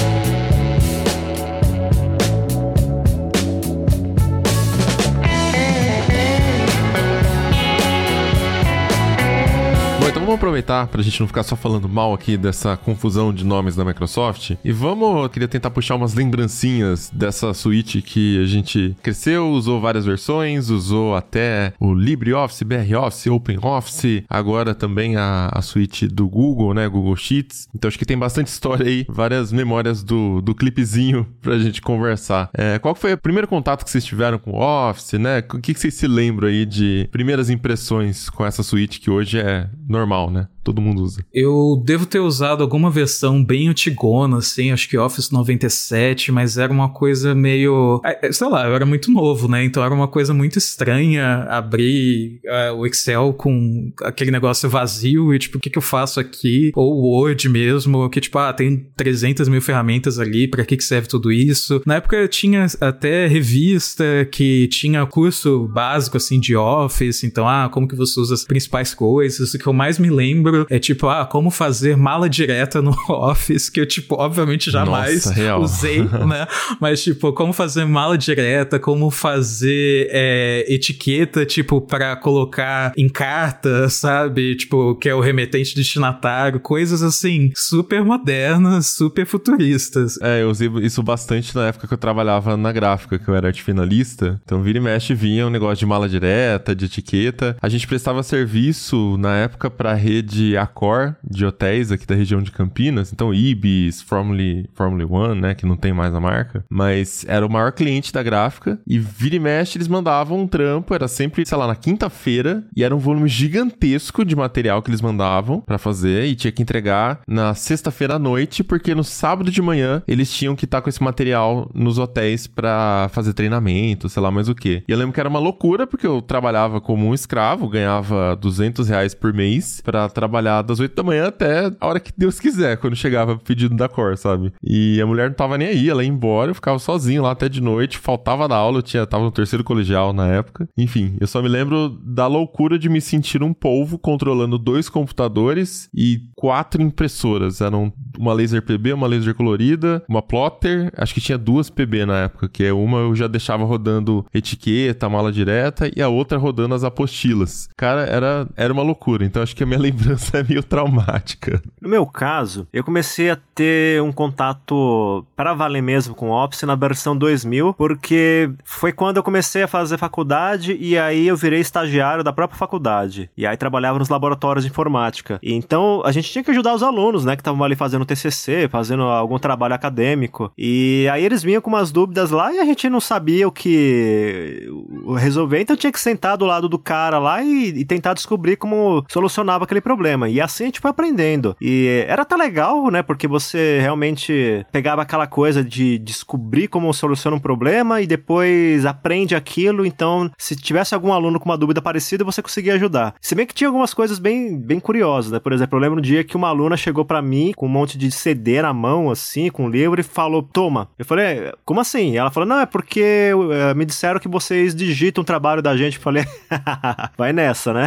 [10.52, 14.52] aproveitar pra gente não ficar só falando mal aqui dessa confusão de nomes da Microsoft
[14.62, 19.80] e vamos, eu queria tentar puxar umas lembrancinhas dessa suíte que a gente cresceu, usou
[19.80, 26.74] várias versões, usou até o LibreOffice, BROffice, OpenOffice, agora também a, a suíte do Google,
[26.74, 27.66] né, Google Sheets.
[27.74, 32.50] Então acho que tem bastante história aí, várias memórias do, do clipezinho pra gente conversar.
[32.52, 35.38] É, qual foi o primeiro contato que vocês tiveram com o Office, né?
[35.38, 39.38] O que, que vocês se lembram aí de primeiras impressões com essa suíte que hoje
[39.38, 40.30] é normal?
[40.30, 40.41] né?
[40.42, 40.48] ne?
[40.62, 41.25] Todo mundo usa.
[41.35, 46.72] Eu devo ter usado alguma versão bem antigona, assim, acho que Office 97, mas era
[46.72, 48.01] uma coisa meio.
[48.05, 49.64] É, é, sei lá, eu era muito novo, né?
[49.64, 55.38] Então era uma coisa muito estranha abrir uh, o Excel com aquele negócio vazio e,
[55.38, 56.70] tipo, o que, que eu faço aqui?
[56.77, 60.85] Ou o Word mesmo, que, tipo, ah, tem 300 mil ferramentas ali, pra que, que
[60.85, 61.83] serve tudo isso?
[61.85, 67.88] Na época tinha até revista que tinha curso básico, assim, de Office, então, ah, como
[67.88, 69.53] que você usa as principais coisas.
[69.53, 73.68] O que eu mais me lembro é tipo, ah, como fazer mala direta no Office,
[73.68, 76.46] que eu, tipo, obviamente jamais Nossa, usei, né?
[76.80, 83.88] Mas, tipo, como fazer mala direta, como fazer é, etiqueta, tipo, para colocar em carta,
[83.88, 84.56] sabe?
[84.56, 90.18] Tipo, que é o remetente destinatário, coisas assim, super modernas, super futuristas.
[90.20, 93.48] É, eu usei isso bastante na época que eu trabalhava na gráfica, que eu era
[93.48, 94.40] arte finalista.
[94.44, 97.56] Então, vira e mexe vinha um negócio de mala direta, de etiqueta.
[97.60, 102.50] A gente prestava serviço na época para rede Accor de hotéis aqui da região de
[102.50, 103.12] Campinas.
[103.12, 105.55] Então, Ibis, Formula, Formula One, né?
[105.55, 106.64] Que não tem mais a marca.
[106.68, 108.78] Mas era o maior cliente da gráfica.
[108.87, 110.94] E vira e mexe, eles mandavam um trampo.
[110.94, 112.64] Era sempre, sei lá, na quinta-feira.
[112.76, 116.26] E era um volume gigantesco de material que eles mandavam para fazer.
[116.26, 120.57] E tinha que entregar na sexta-feira à noite, porque no sábado de manhã eles tinham
[120.57, 124.55] que estar tá com esse material nos hotéis para fazer treinamento, sei lá mais o
[124.55, 124.83] que.
[124.87, 128.88] E eu lembro que era uma loucura, porque eu trabalhava como um escravo, ganhava 200
[128.88, 130.32] reais por mês para trabalhar
[130.64, 134.16] das 8 da manhã até a hora que Deus quiser, quando chegava pedido da cor,
[134.16, 134.53] sabe?
[134.62, 137.49] E a mulher não tava nem aí, ela ia embora, eu ficava sozinho lá até
[137.49, 140.68] de noite, faltava da aula, eu tinha, tava no terceiro colegial na época.
[140.77, 145.88] Enfim, eu só me lembro da loucura de me sentir um polvo controlando dois computadores
[145.95, 147.61] e quatro impressoras.
[147.61, 152.18] Eram uma laser PB, uma laser colorida, uma plotter, acho que tinha duas PB na
[152.21, 156.75] época, que é uma eu já deixava rodando etiqueta, mala direta, e a outra rodando
[156.75, 157.68] as apostilas.
[157.77, 159.25] Cara, era, era uma loucura.
[159.25, 161.62] Então acho que a minha lembrança é meio traumática.
[161.80, 166.62] No meu caso, eu comecei a ter um contato para valer mesmo com o Office
[166.62, 171.61] na versão 2000, porque foi quando eu comecei a fazer faculdade e aí eu virei
[171.61, 173.30] estagiário da própria faculdade.
[173.37, 175.38] E aí trabalhava nos laboratórios de informática.
[175.42, 178.68] E então a gente tinha que ajudar os alunos, né, que estavam ali fazendo TCC,
[178.68, 180.52] fazendo algum trabalho acadêmico.
[180.56, 184.68] E aí eles vinham com umas dúvidas lá e a gente não sabia o que
[185.16, 189.04] resolver, então tinha que sentar do lado do cara lá e, e tentar descobrir como
[189.08, 189.80] solucionava aquele
[190.12, 190.29] problema.
[190.29, 191.57] E assim a gente foi aprendendo.
[191.61, 193.03] E era até legal, né?
[193.03, 199.35] Porque você realmente pegava aquela coisa de descobrir como soluciona um problema e depois aprende
[199.35, 199.85] aquilo.
[199.85, 203.14] Então, se tivesse algum aluno com uma dúvida parecida, você conseguia ajudar.
[203.20, 205.38] Se bem que tinha algumas coisas bem, bem curiosas, né?
[205.38, 207.96] Por exemplo, eu lembro um dia que uma aluna chegou para mim com um monte
[207.96, 210.88] de CD na mão, assim, com um livro e falou: Toma.
[210.98, 212.16] Eu falei: Como assim?
[212.16, 215.96] Ela falou: Não, é porque uh, me disseram que vocês digitam o trabalho da gente.
[215.96, 216.25] Eu falei:
[217.16, 217.87] Vai nessa, né?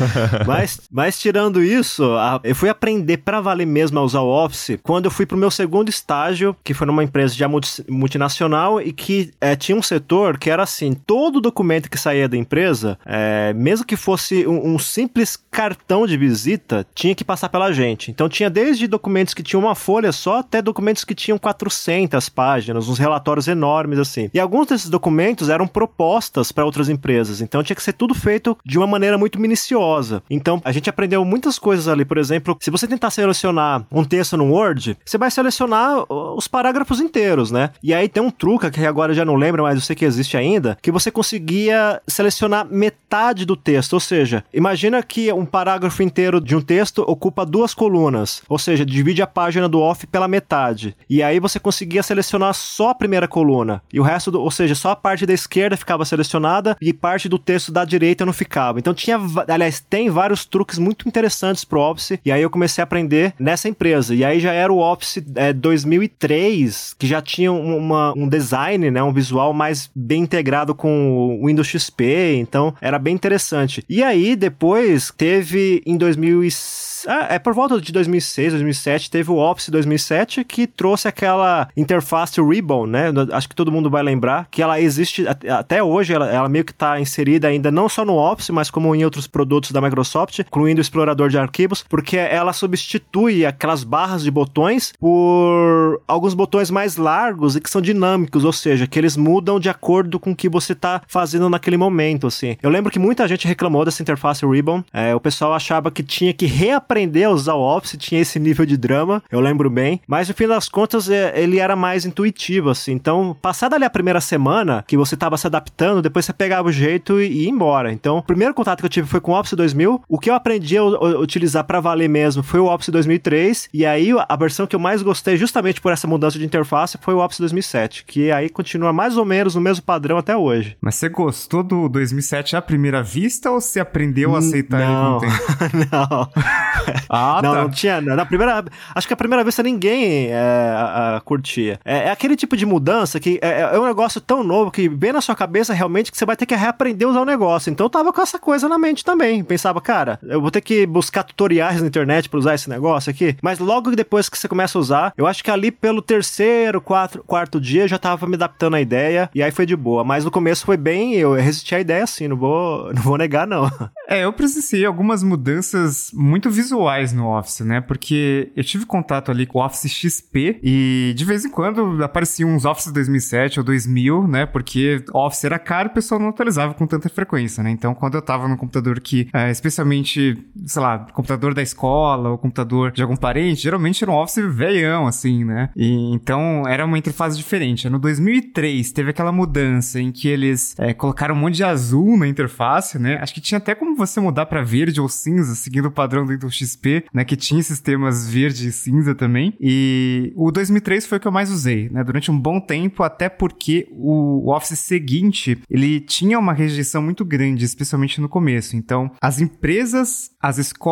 [0.46, 2.04] mas, mas tirando isso,
[2.42, 5.50] eu fui aprender para valer mesmo a usar o Office quando eu fui pro meu
[5.50, 7.48] segundo estágio, que foi numa empresa já
[7.88, 12.36] multinacional e que é, tinha um setor que era assim: todo documento que saía da
[12.36, 17.72] empresa, é, mesmo que fosse um, um simples cartão de visita, tinha que passar pela
[17.72, 18.10] gente.
[18.10, 22.88] Então tinha desde documentos que tinham uma folha só até documentos que tinham 400 páginas,
[22.88, 24.30] uns relatórios enormes assim.
[24.32, 28.56] E alguns desses documentos eram propostas para outras empresas, então tinha que ser tudo feito
[28.64, 30.22] de uma maneira muito minuciosa.
[30.28, 32.04] Então a gente aprendeu muitas coisas ali.
[32.04, 37.00] Por exemplo, se você tentar selecionar um texto no Word, você vai selecionar os parágrafos
[37.00, 37.70] inteiros, né?
[37.82, 40.36] E aí tem um truque que agora já não lembro, mas eu sei que existe
[40.36, 43.94] ainda, que você conseguia selecionar metade do texto.
[43.94, 48.42] Ou seja, imagina que um parágrafo inteiro de um texto ocupa duas colunas.
[48.48, 50.96] Ou seja, divide a página do off pela metade.
[51.08, 53.82] E aí você conseguia selecionar só a primeira coluna.
[53.92, 57.28] E o resto, do, ou seja, só a parte da esquerda ficava selecionada e parte
[57.28, 58.78] do texto da direita não ficava.
[58.78, 61.35] Então tinha, aliás, tem vários truques muito interessantes
[61.66, 62.18] pro Office.
[62.24, 64.14] E aí eu comecei a aprender nessa empresa.
[64.14, 69.02] E aí já era o Office é, 2003, que já tinha uma, um design, né,
[69.02, 72.36] um visual mais bem integrado com o Windows XP.
[72.36, 73.84] Então era bem interessante.
[73.88, 79.36] E aí depois teve em 2006 ah, é por volta de 2006, 2007, teve o
[79.36, 83.06] Office 2007 que trouxe aquela interface Ribbon, né?
[83.32, 86.72] Acho que todo mundo vai lembrar que ela existe até hoje, ela, ela meio que
[86.72, 90.80] está inserida ainda não só no Office, mas como em outros produtos da Microsoft, incluindo
[90.80, 96.96] o explorador de arquivos, porque ela substitui aquelas barras de botões por alguns botões mais
[96.96, 100.48] largos e que são dinâmicos, ou seja, que eles mudam de acordo com o que
[100.48, 102.56] você está fazendo naquele momento, assim.
[102.62, 106.32] Eu lembro que muita gente reclamou dessa interface Ribbon, é, o pessoal achava que tinha
[106.32, 110.00] que reaprender aprender a usar o Office, tinha esse nível de drama, eu lembro bem.
[110.06, 112.92] Mas no fim das contas, é, ele era mais intuitivo, assim.
[112.92, 116.72] Então, passada ali a primeira semana, que você tava se adaptando, depois você pegava o
[116.72, 117.92] jeito e ia embora.
[117.92, 120.02] Então, o primeiro contato que eu tive foi com o Office 2000.
[120.08, 120.84] O que eu aprendi a
[121.18, 123.68] utilizar para valer mesmo foi o Office 2003.
[123.72, 127.14] E aí, a versão que eu mais gostei, justamente por essa mudança de interface, foi
[127.14, 130.76] o Office 2007, que aí continua mais ou menos no mesmo padrão até hoje.
[130.80, 135.30] Mas você gostou do 2007 à primeira vista ou você aprendeu a aceitar não, ele
[135.30, 136.30] com o não.
[137.08, 137.62] Ah, não, tá.
[137.62, 138.00] não tinha.
[138.00, 138.64] Na primeira.
[138.94, 141.80] Acho que a primeira vez ninguém é, a, a, curtia.
[141.84, 145.12] É, é, aquele tipo de mudança que é, é, um negócio tão novo que vem
[145.12, 147.70] na sua cabeça realmente que você vai ter que reaprender a usar o negócio.
[147.70, 149.42] Então eu tava com essa coisa na mente também.
[149.42, 153.36] Pensava, cara, eu vou ter que buscar tutoriais na internet pra usar esse negócio aqui.
[153.42, 157.22] Mas logo depois que você começa a usar, eu acho que ali pelo terceiro, quatro,
[157.24, 160.04] quarto dia eu já tava me adaptando à ideia e aí foi de boa.
[160.04, 163.46] Mas no começo foi bem, eu resisti à ideia assim, não vou, não vou negar,
[163.46, 163.70] não.
[164.08, 167.80] É, eu presenciei algumas mudanças muito visuais no Office, né?
[167.80, 172.50] Porque eu tive contato ali com o Office XP e de vez em quando apareciam
[172.50, 174.46] uns Office 2007 ou 2000, né?
[174.46, 177.70] Porque Office era caro e o pessoal não atualizava com tanta frequência, né?
[177.70, 182.38] Então, quando eu tava no computador que, é, especialmente, sei lá, computador da escola ou
[182.38, 185.70] computador de algum parente, geralmente era um Office velhão, assim, né?
[185.76, 187.88] E, então, era uma interface diferente.
[187.88, 192.26] No 2003, teve aquela mudança em que eles é, colocaram um monte de azul na
[192.26, 193.18] interface, né?
[193.20, 196.50] Acho que tinha até como você mudar para verde ou cinza, seguindo o padrão do
[196.50, 199.54] XP, né, que tinha sistemas verde e cinza também.
[199.60, 203.28] E o 2003 foi o que eu mais usei, né, durante um bom tempo, até
[203.28, 208.76] porque o Office seguinte, ele tinha uma rejeição muito grande, especialmente no começo.
[208.76, 210.85] Então, as empresas, as escolas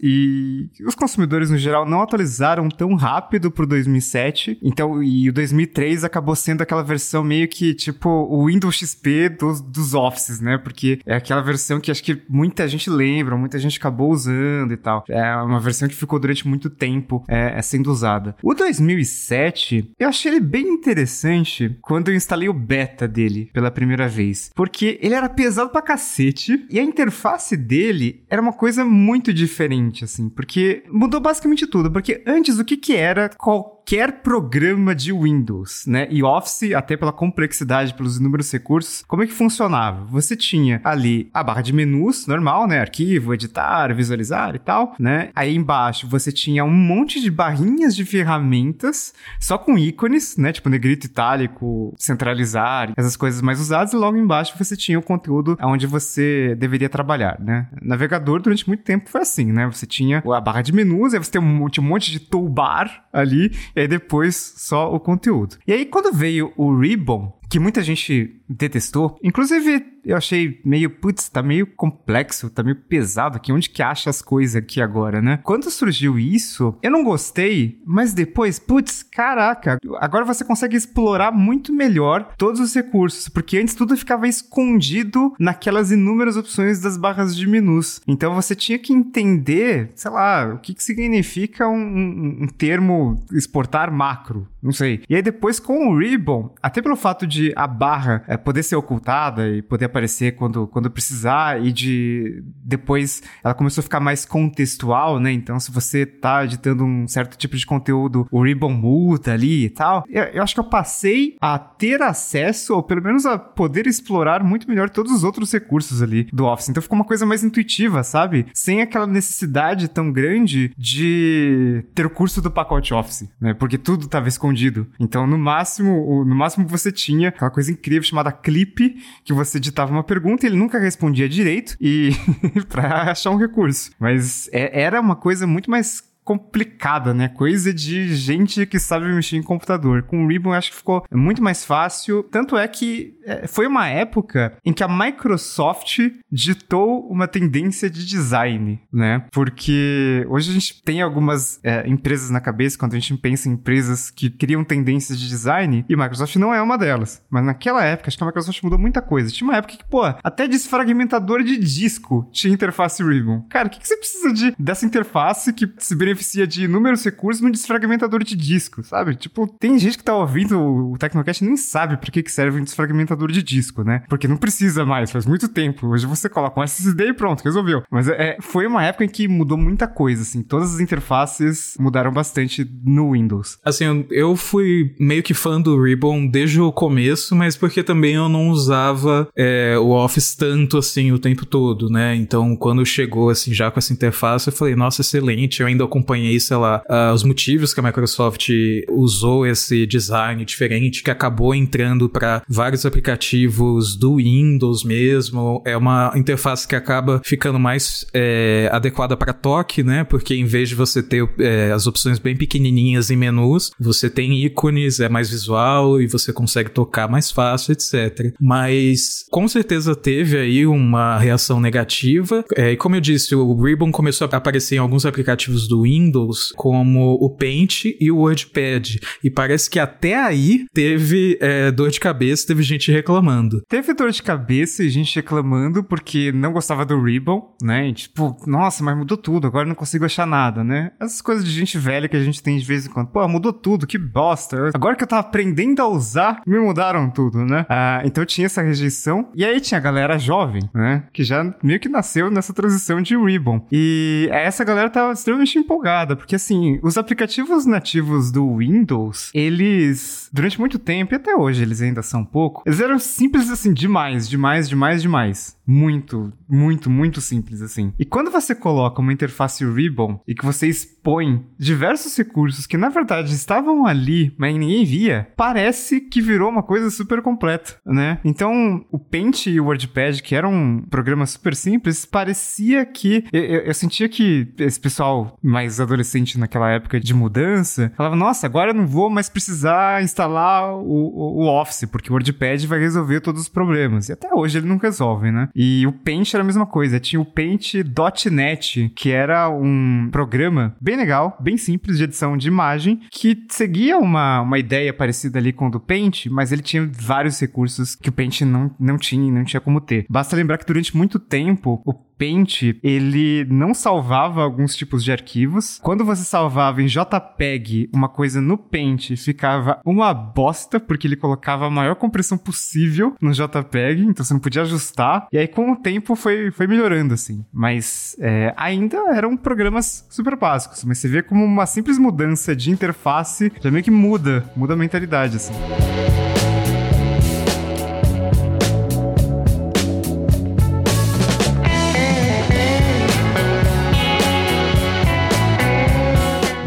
[0.00, 4.58] e os consumidores no geral não atualizaram tão rápido pro 2007.
[4.62, 9.60] Então, e o 2003 acabou sendo aquela versão meio que tipo o Windows XP dos,
[9.60, 10.58] dos Offices, né?
[10.58, 14.76] Porque é aquela versão que acho que muita gente lembra, muita gente acabou usando e
[14.76, 15.04] tal.
[15.08, 18.36] É uma versão que ficou durante muito tempo é, é sendo usada.
[18.42, 24.08] O 2007, eu achei ele bem interessante quando eu instalei o beta dele pela primeira
[24.08, 24.50] vez.
[24.54, 30.04] Porque ele era pesado pra cacete e a interface dele era uma coisa muito diferente,
[30.04, 30.28] assim.
[30.28, 31.90] Porque mudou basicamente tudo.
[31.90, 36.08] Porque antes, o que que era qualquer qualquer programa de Windows, né?
[36.10, 40.04] E Office, até pela complexidade, pelos inúmeros recursos, como é que funcionava?
[40.06, 42.80] Você tinha ali a barra de menus, normal, né?
[42.80, 45.30] Arquivo, editar, visualizar e tal, né?
[45.36, 50.52] Aí embaixo você tinha um monte de barrinhas de ferramentas, só com ícones, né?
[50.52, 55.56] Tipo negrito itálico, centralizar, essas coisas mais usadas, e logo embaixo você tinha o conteúdo
[55.62, 57.68] onde você deveria trabalhar, né?
[57.80, 59.64] Navegador, durante muito tempo, foi assim, né?
[59.66, 63.52] Você tinha a barra de menus, aí você tem um, um monte de toolbar ali,
[63.76, 65.58] e aí depois só o conteúdo.
[65.66, 71.28] E aí quando veio o Ribbon, que muita gente detestou, inclusive eu achei meio, putz,
[71.28, 75.40] tá meio complexo, tá meio pesado aqui, onde que acha as coisas aqui agora, né?
[75.42, 81.72] Quando surgiu isso, eu não gostei, mas depois, putz, caraca, agora você consegue explorar muito
[81.72, 87.48] melhor todos os recursos, porque antes tudo ficava escondido naquelas inúmeras opções das barras de
[87.48, 88.00] menus.
[88.06, 93.24] Então você tinha que entender, sei lá, o que, que significa um, um, um termo
[93.32, 95.02] exportar macro, não sei.
[95.08, 98.74] E aí depois com o Ribbon, até pelo fato de a barra é, poder ser
[98.74, 104.24] ocultada e poder aparecer quando, quando precisar e de depois ela começou a ficar mais
[104.24, 105.30] contextual, né?
[105.32, 109.70] Então, se você tá editando um certo tipo de conteúdo, o Ribbon muda ali e
[109.70, 110.04] tal.
[110.08, 114.42] Eu, eu acho que eu passei a ter acesso, ou pelo menos a poder explorar
[114.42, 116.68] muito melhor todos os outros recursos ali do Office.
[116.68, 118.46] Então ficou uma coisa mais intuitiva, sabe?
[118.52, 123.54] Sem aquela necessidade tão grande de ter o curso do pacote Office, né?
[123.54, 124.55] Porque tudo estava escondido.
[124.98, 129.92] Então, no máximo, no máximo você tinha aquela coisa incrível chamada clip, que você editava
[129.92, 132.10] uma pergunta e ele nunca respondia direito e
[132.68, 133.90] para achar um recurso.
[133.98, 137.28] Mas é, era uma coisa muito mais complicada, né?
[137.28, 140.02] Coisa de gente que sabe mexer em computador.
[140.02, 142.24] Com o Ribbon, acho que ficou muito mais fácil.
[142.24, 148.04] Tanto é que é, foi uma época em que a Microsoft ditou uma tendência de
[148.04, 149.24] design, né?
[149.30, 153.52] Porque hoje a gente tem algumas é, empresas na cabeça, quando a gente pensa em
[153.52, 157.24] empresas que criam tendências de design, e a Microsoft não é uma delas.
[157.30, 159.30] Mas naquela época, acho que a Microsoft mudou muita coisa.
[159.30, 163.42] Tinha uma época que, pô, até desfragmentador de disco tinha interface Ribbon.
[163.48, 167.04] Cara, o que, que você precisa de dessa interface que se beneficia beneficia de inúmeros
[167.04, 169.14] recursos num desfragmentador de disco, sabe?
[169.14, 172.64] Tipo, tem gente que tá ouvindo o Tecnocast e nem sabe pra que, serve um
[172.64, 174.02] desfragmentador de disco, né?
[174.08, 175.86] Porque não precisa mais, faz muito tempo.
[175.88, 177.82] Hoje você coloca um SSD e pronto, resolveu.
[177.90, 180.42] Mas é, foi uma época em que mudou muita coisa, assim.
[180.42, 183.58] Todas as interfaces mudaram bastante no Windows.
[183.64, 188.28] Assim, eu fui meio que fã do Ribbon desde o começo, mas porque também eu
[188.28, 192.14] não usava é, o Office tanto, assim, o tempo todo, né?
[192.14, 196.38] Então, quando chegou, assim, já com essa interface, eu falei, nossa, excelente, eu ainda acompanhei,
[196.38, 198.48] sei lá, uh, os motivos que a Microsoft
[198.88, 205.62] usou esse design diferente, que acabou entrando para vários aplicativos do Windows mesmo.
[205.66, 210.04] É uma interface que acaba ficando mais é, adequada para toque, né?
[210.04, 214.44] Porque em vez de você ter é, as opções bem pequenininhas em menus, você tem
[214.44, 218.32] ícones, é mais visual e você consegue tocar mais fácil, etc.
[218.40, 222.44] Mas com certeza teve aí uma reação negativa.
[222.54, 225.95] É, e como eu disse, o Ribbon começou a aparecer em alguns aplicativos do Windows
[225.96, 228.96] Windows, como o Paint e o WordPad.
[229.24, 233.62] E parece que até aí teve é, dor de cabeça, teve gente reclamando.
[233.68, 237.88] Teve dor de cabeça e gente reclamando porque não gostava do Ribbon, né?
[237.88, 240.92] E, tipo, nossa, mas mudou tudo, agora não consigo achar nada, né?
[241.00, 243.08] Essas coisas de gente velha que a gente tem de vez em quando.
[243.08, 244.70] Pô, mudou tudo, que bosta.
[244.74, 247.64] Agora que eu tava aprendendo a usar, me mudaram tudo, né?
[247.68, 249.30] Ah, então tinha essa rejeição.
[249.34, 251.04] E aí tinha a galera jovem, né?
[251.12, 253.66] Que já meio que nasceu nessa transição de Ribbon.
[253.72, 255.85] E essa galera tava extremamente empolgada
[256.16, 261.80] porque assim, os aplicativos nativos do Windows, eles, durante muito tempo, e até hoje eles
[261.80, 265.55] ainda são pouco, eles eram simples assim, demais, demais, demais, demais.
[265.66, 267.92] Muito, muito, muito simples assim.
[267.98, 272.88] E quando você coloca uma interface Ribbon e que você expõe diversos recursos que na
[272.88, 278.18] verdade estavam ali, mas ninguém via, parece que virou uma coisa super completa, né?
[278.24, 283.42] Então, o Paint e o WordPad, que eram um programa super simples, parecia que eu,
[283.42, 288.46] eu, eu sentia que esse pessoal mais mais adolescente naquela época de mudança, falava, nossa,
[288.46, 292.78] agora eu não vou mais precisar instalar o, o, o Office, porque o WordPad vai
[292.78, 294.08] resolver todos os problemas.
[294.08, 295.48] E até hoje ele não resolve, né?
[295.56, 297.00] E o Paint era a mesma coisa.
[297.00, 303.00] Tinha o Paint.net, que era um programa bem legal, bem simples de edição de imagem,
[303.10, 307.40] que seguia uma, uma ideia parecida ali com o do Paint, mas ele tinha vários
[307.40, 310.04] recursos que o Paint não, não tinha e não tinha como ter.
[310.10, 315.78] Basta lembrar que durante muito tempo o Paint, ele não salvava alguns tipos de arquivos.
[315.82, 321.66] Quando você salvava em JPEG uma coisa no Paint, ficava uma bosta, porque ele colocava
[321.66, 325.28] a maior compressão possível no JPEG, então você não podia ajustar.
[325.32, 327.44] E aí, com o tempo, foi, foi melhorando, assim.
[327.52, 332.70] Mas é, ainda eram programas super básicos, mas você vê como uma simples mudança de
[332.70, 335.52] interface já meio que muda, muda a mentalidade, assim.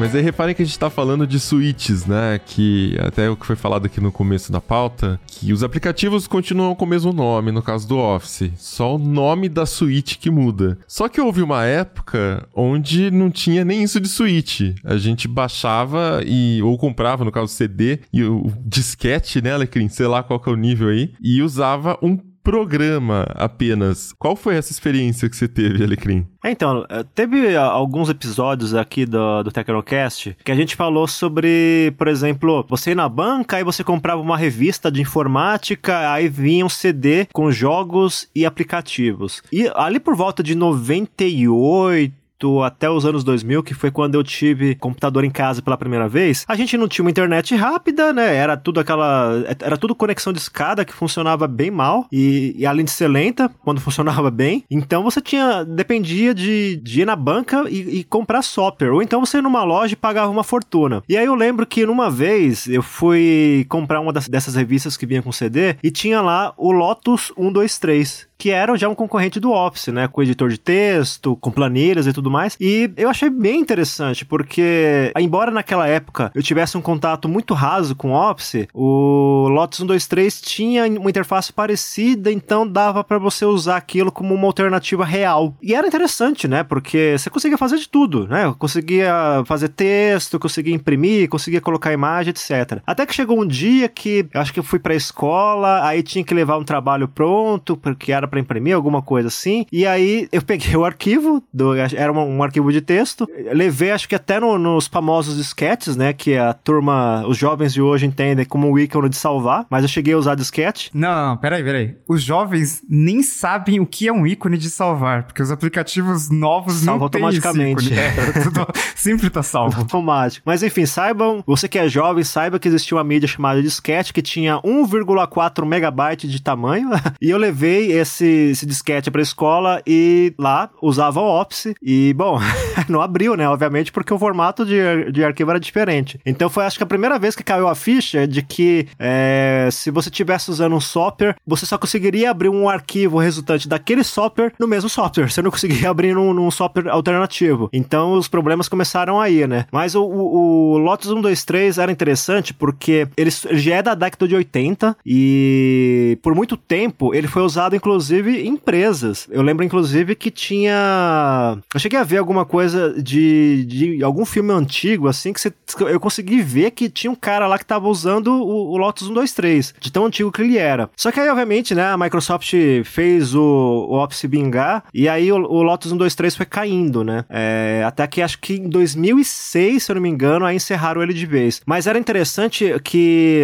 [0.10, 2.42] Mas aí reparem que a gente tá falando de suítes, né?
[2.44, 6.74] Que até o que foi falado aqui no começo da pauta, que os aplicativos continuam
[6.74, 8.52] com o mesmo nome, no caso do Office.
[8.56, 10.80] Só o nome da suíte que muda.
[10.88, 14.74] Só que houve uma época onde não tinha nem isso de suíte.
[14.84, 19.90] A gente baixava e ou comprava, no caso CD, e o disquete, né, Alecrim?
[19.90, 22.18] Sei lá qual que é o nível aí, e usava um
[22.50, 24.12] programa apenas.
[24.18, 26.26] Qual foi essa experiência que você teve, Alecrim?
[26.44, 31.94] É, então, eh, teve alguns episódios aqui do, do Tecnocast que a gente falou sobre,
[31.98, 36.66] por exemplo, você ir na banca, aí você comprava uma revista de informática, aí vinha
[36.66, 39.44] um CD com jogos e aplicativos.
[39.52, 44.24] E ali por volta de 98, 98 até os anos 2000, que foi quando eu
[44.24, 48.36] tive computador em casa pela primeira vez, a gente não tinha uma internet rápida, né?
[48.36, 49.44] Era tudo aquela.
[49.62, 52.08] Era tudo conexão de escada que funcionava bem mal.
[52.12, 54.64] E, e além de ser lenta, quando funcionava bem.
[54.70, 55.64] Então você tinha.
[55.64, 58.92] Dependia de, de ir na banca e, e comprar software.
[58.92, 61.04] Ou então você ia numa loja e pagava uma fortuna.
[61.10, 65.06] E aí eu lembro que numa vez eu fui comprar uma das, dessas revistas que
[65.06, 69.52] vinha com CD e tinha lá o Lotus 123 que era já um concorrente do
[69.52, 70.08] Office, né?
[70.08, 72.56] Com editor de texto, com planilhas e tudo mais.
[72.60, 77.96] E eu achei bem interessante, porque, embora naquela época eu tivesse um contato muito raso
[77.96, 83.76] com o Office, o Lotus 123 tinha uma interface parecida, então dava para você usar
[83.76, 85.54] aquilo como uma alternativa real.
[85.62, 86.64] E era interessante, né?
[86.64, 88.56] Porque você conseguia fazer de tudo, né?
[88.58, 92.80] Conseguia fazer texto, conseguia imprimir, conseguia colocar imagem, etc.
[92.88, 96.24] Até que chegou um dia que eu acho que eu fui pra escola, aí tinha
[96.24, 99.66] que levar um trabalho pronto, porque era para imprimir, alguma coisa assim.
[99.72, 104.16] E aí eu peguei o arquivo, do, era um, arquivo de texto, levei acho que
[104.16, 106.14] até no, nos famosos disquetes, né?
[106.14, 109.90] Que a turma, os jovens de hoje entendem como um ícone de salvar, mas eu
[109.90, 110.90] cheguei a usar disquete.
[110.94, 111.96] Não, peraí, peraí.
[112.08, 116.76] Os jovens nem sabem o que é um ícone de salvar, porque os aplicativos novos
[116.76, 117.94] Salva não automaticamente.
[117.94, 118.70] Esse ícone.
[118.70, 119.80] É, sempre tá salvo.
[119.80, 120.44] Automático.
[120.46, 124.22] Mas enfim, saibam, você que é jovem, saiba que existia uma mídia chamada disquete que
[124.22, 126.90] tinha 1,4 megabyte de tamanho.
[127.22, 131.74] e eu levei esse esse, esse disquete pra escola e lá usava o Office.
[131.82, 132.40] E, bom,
[132.88, 133.48] não abriu, né?
[133.48, 136.20] Obviamente, porque o formato de, de arquivo era diferente.
[136.26, 139.90] Então foi acho que a primeira vez que caiu a ficha de que é, se
[139.90, 144.68] você estivesse usando um software, você só conseguiria abrir um arquivo resultante daquele software no
[144.68, 145.30] mesmo software.
[145.30, 147.70] Você não conseguia abrir num, num software alternativo.
[147.72, 149.66] Então os problemas começaram aí, né?
[149.72, 154.28] Mas o, o, o Lotus 123 era interessante porque ele, ele já é da década
[154.28, 159.28] de 80 e por muito tempo ele foi usado inclusive inclusive, empresas.
[159.30, 161.58] Eu lembro, inclusive, que tinha.
[161.74, 165.54] Eu cheguei a ver alguma coisa de, de algum filme antigo, assim, que você...
[165.82, 169.76] eu consegui ver que tinha um cara lá que tava usando o, o Lotus 123,
[169.80, 170.90] de tão antigo que ele era.
[170.96, 172.54] Só que aí, obviamente, né, a Microsoft
[172.86, 177.26] fez o, o Office bingar, e aí o, o Lotus 123 foi caindo, né?
[177.30, 181.14] É, até que acho que em 2006, se eu não me engano, aí encerraram ele
[181.14, 181.62] de vez.
[181.66, 183.44] Mas era interessante que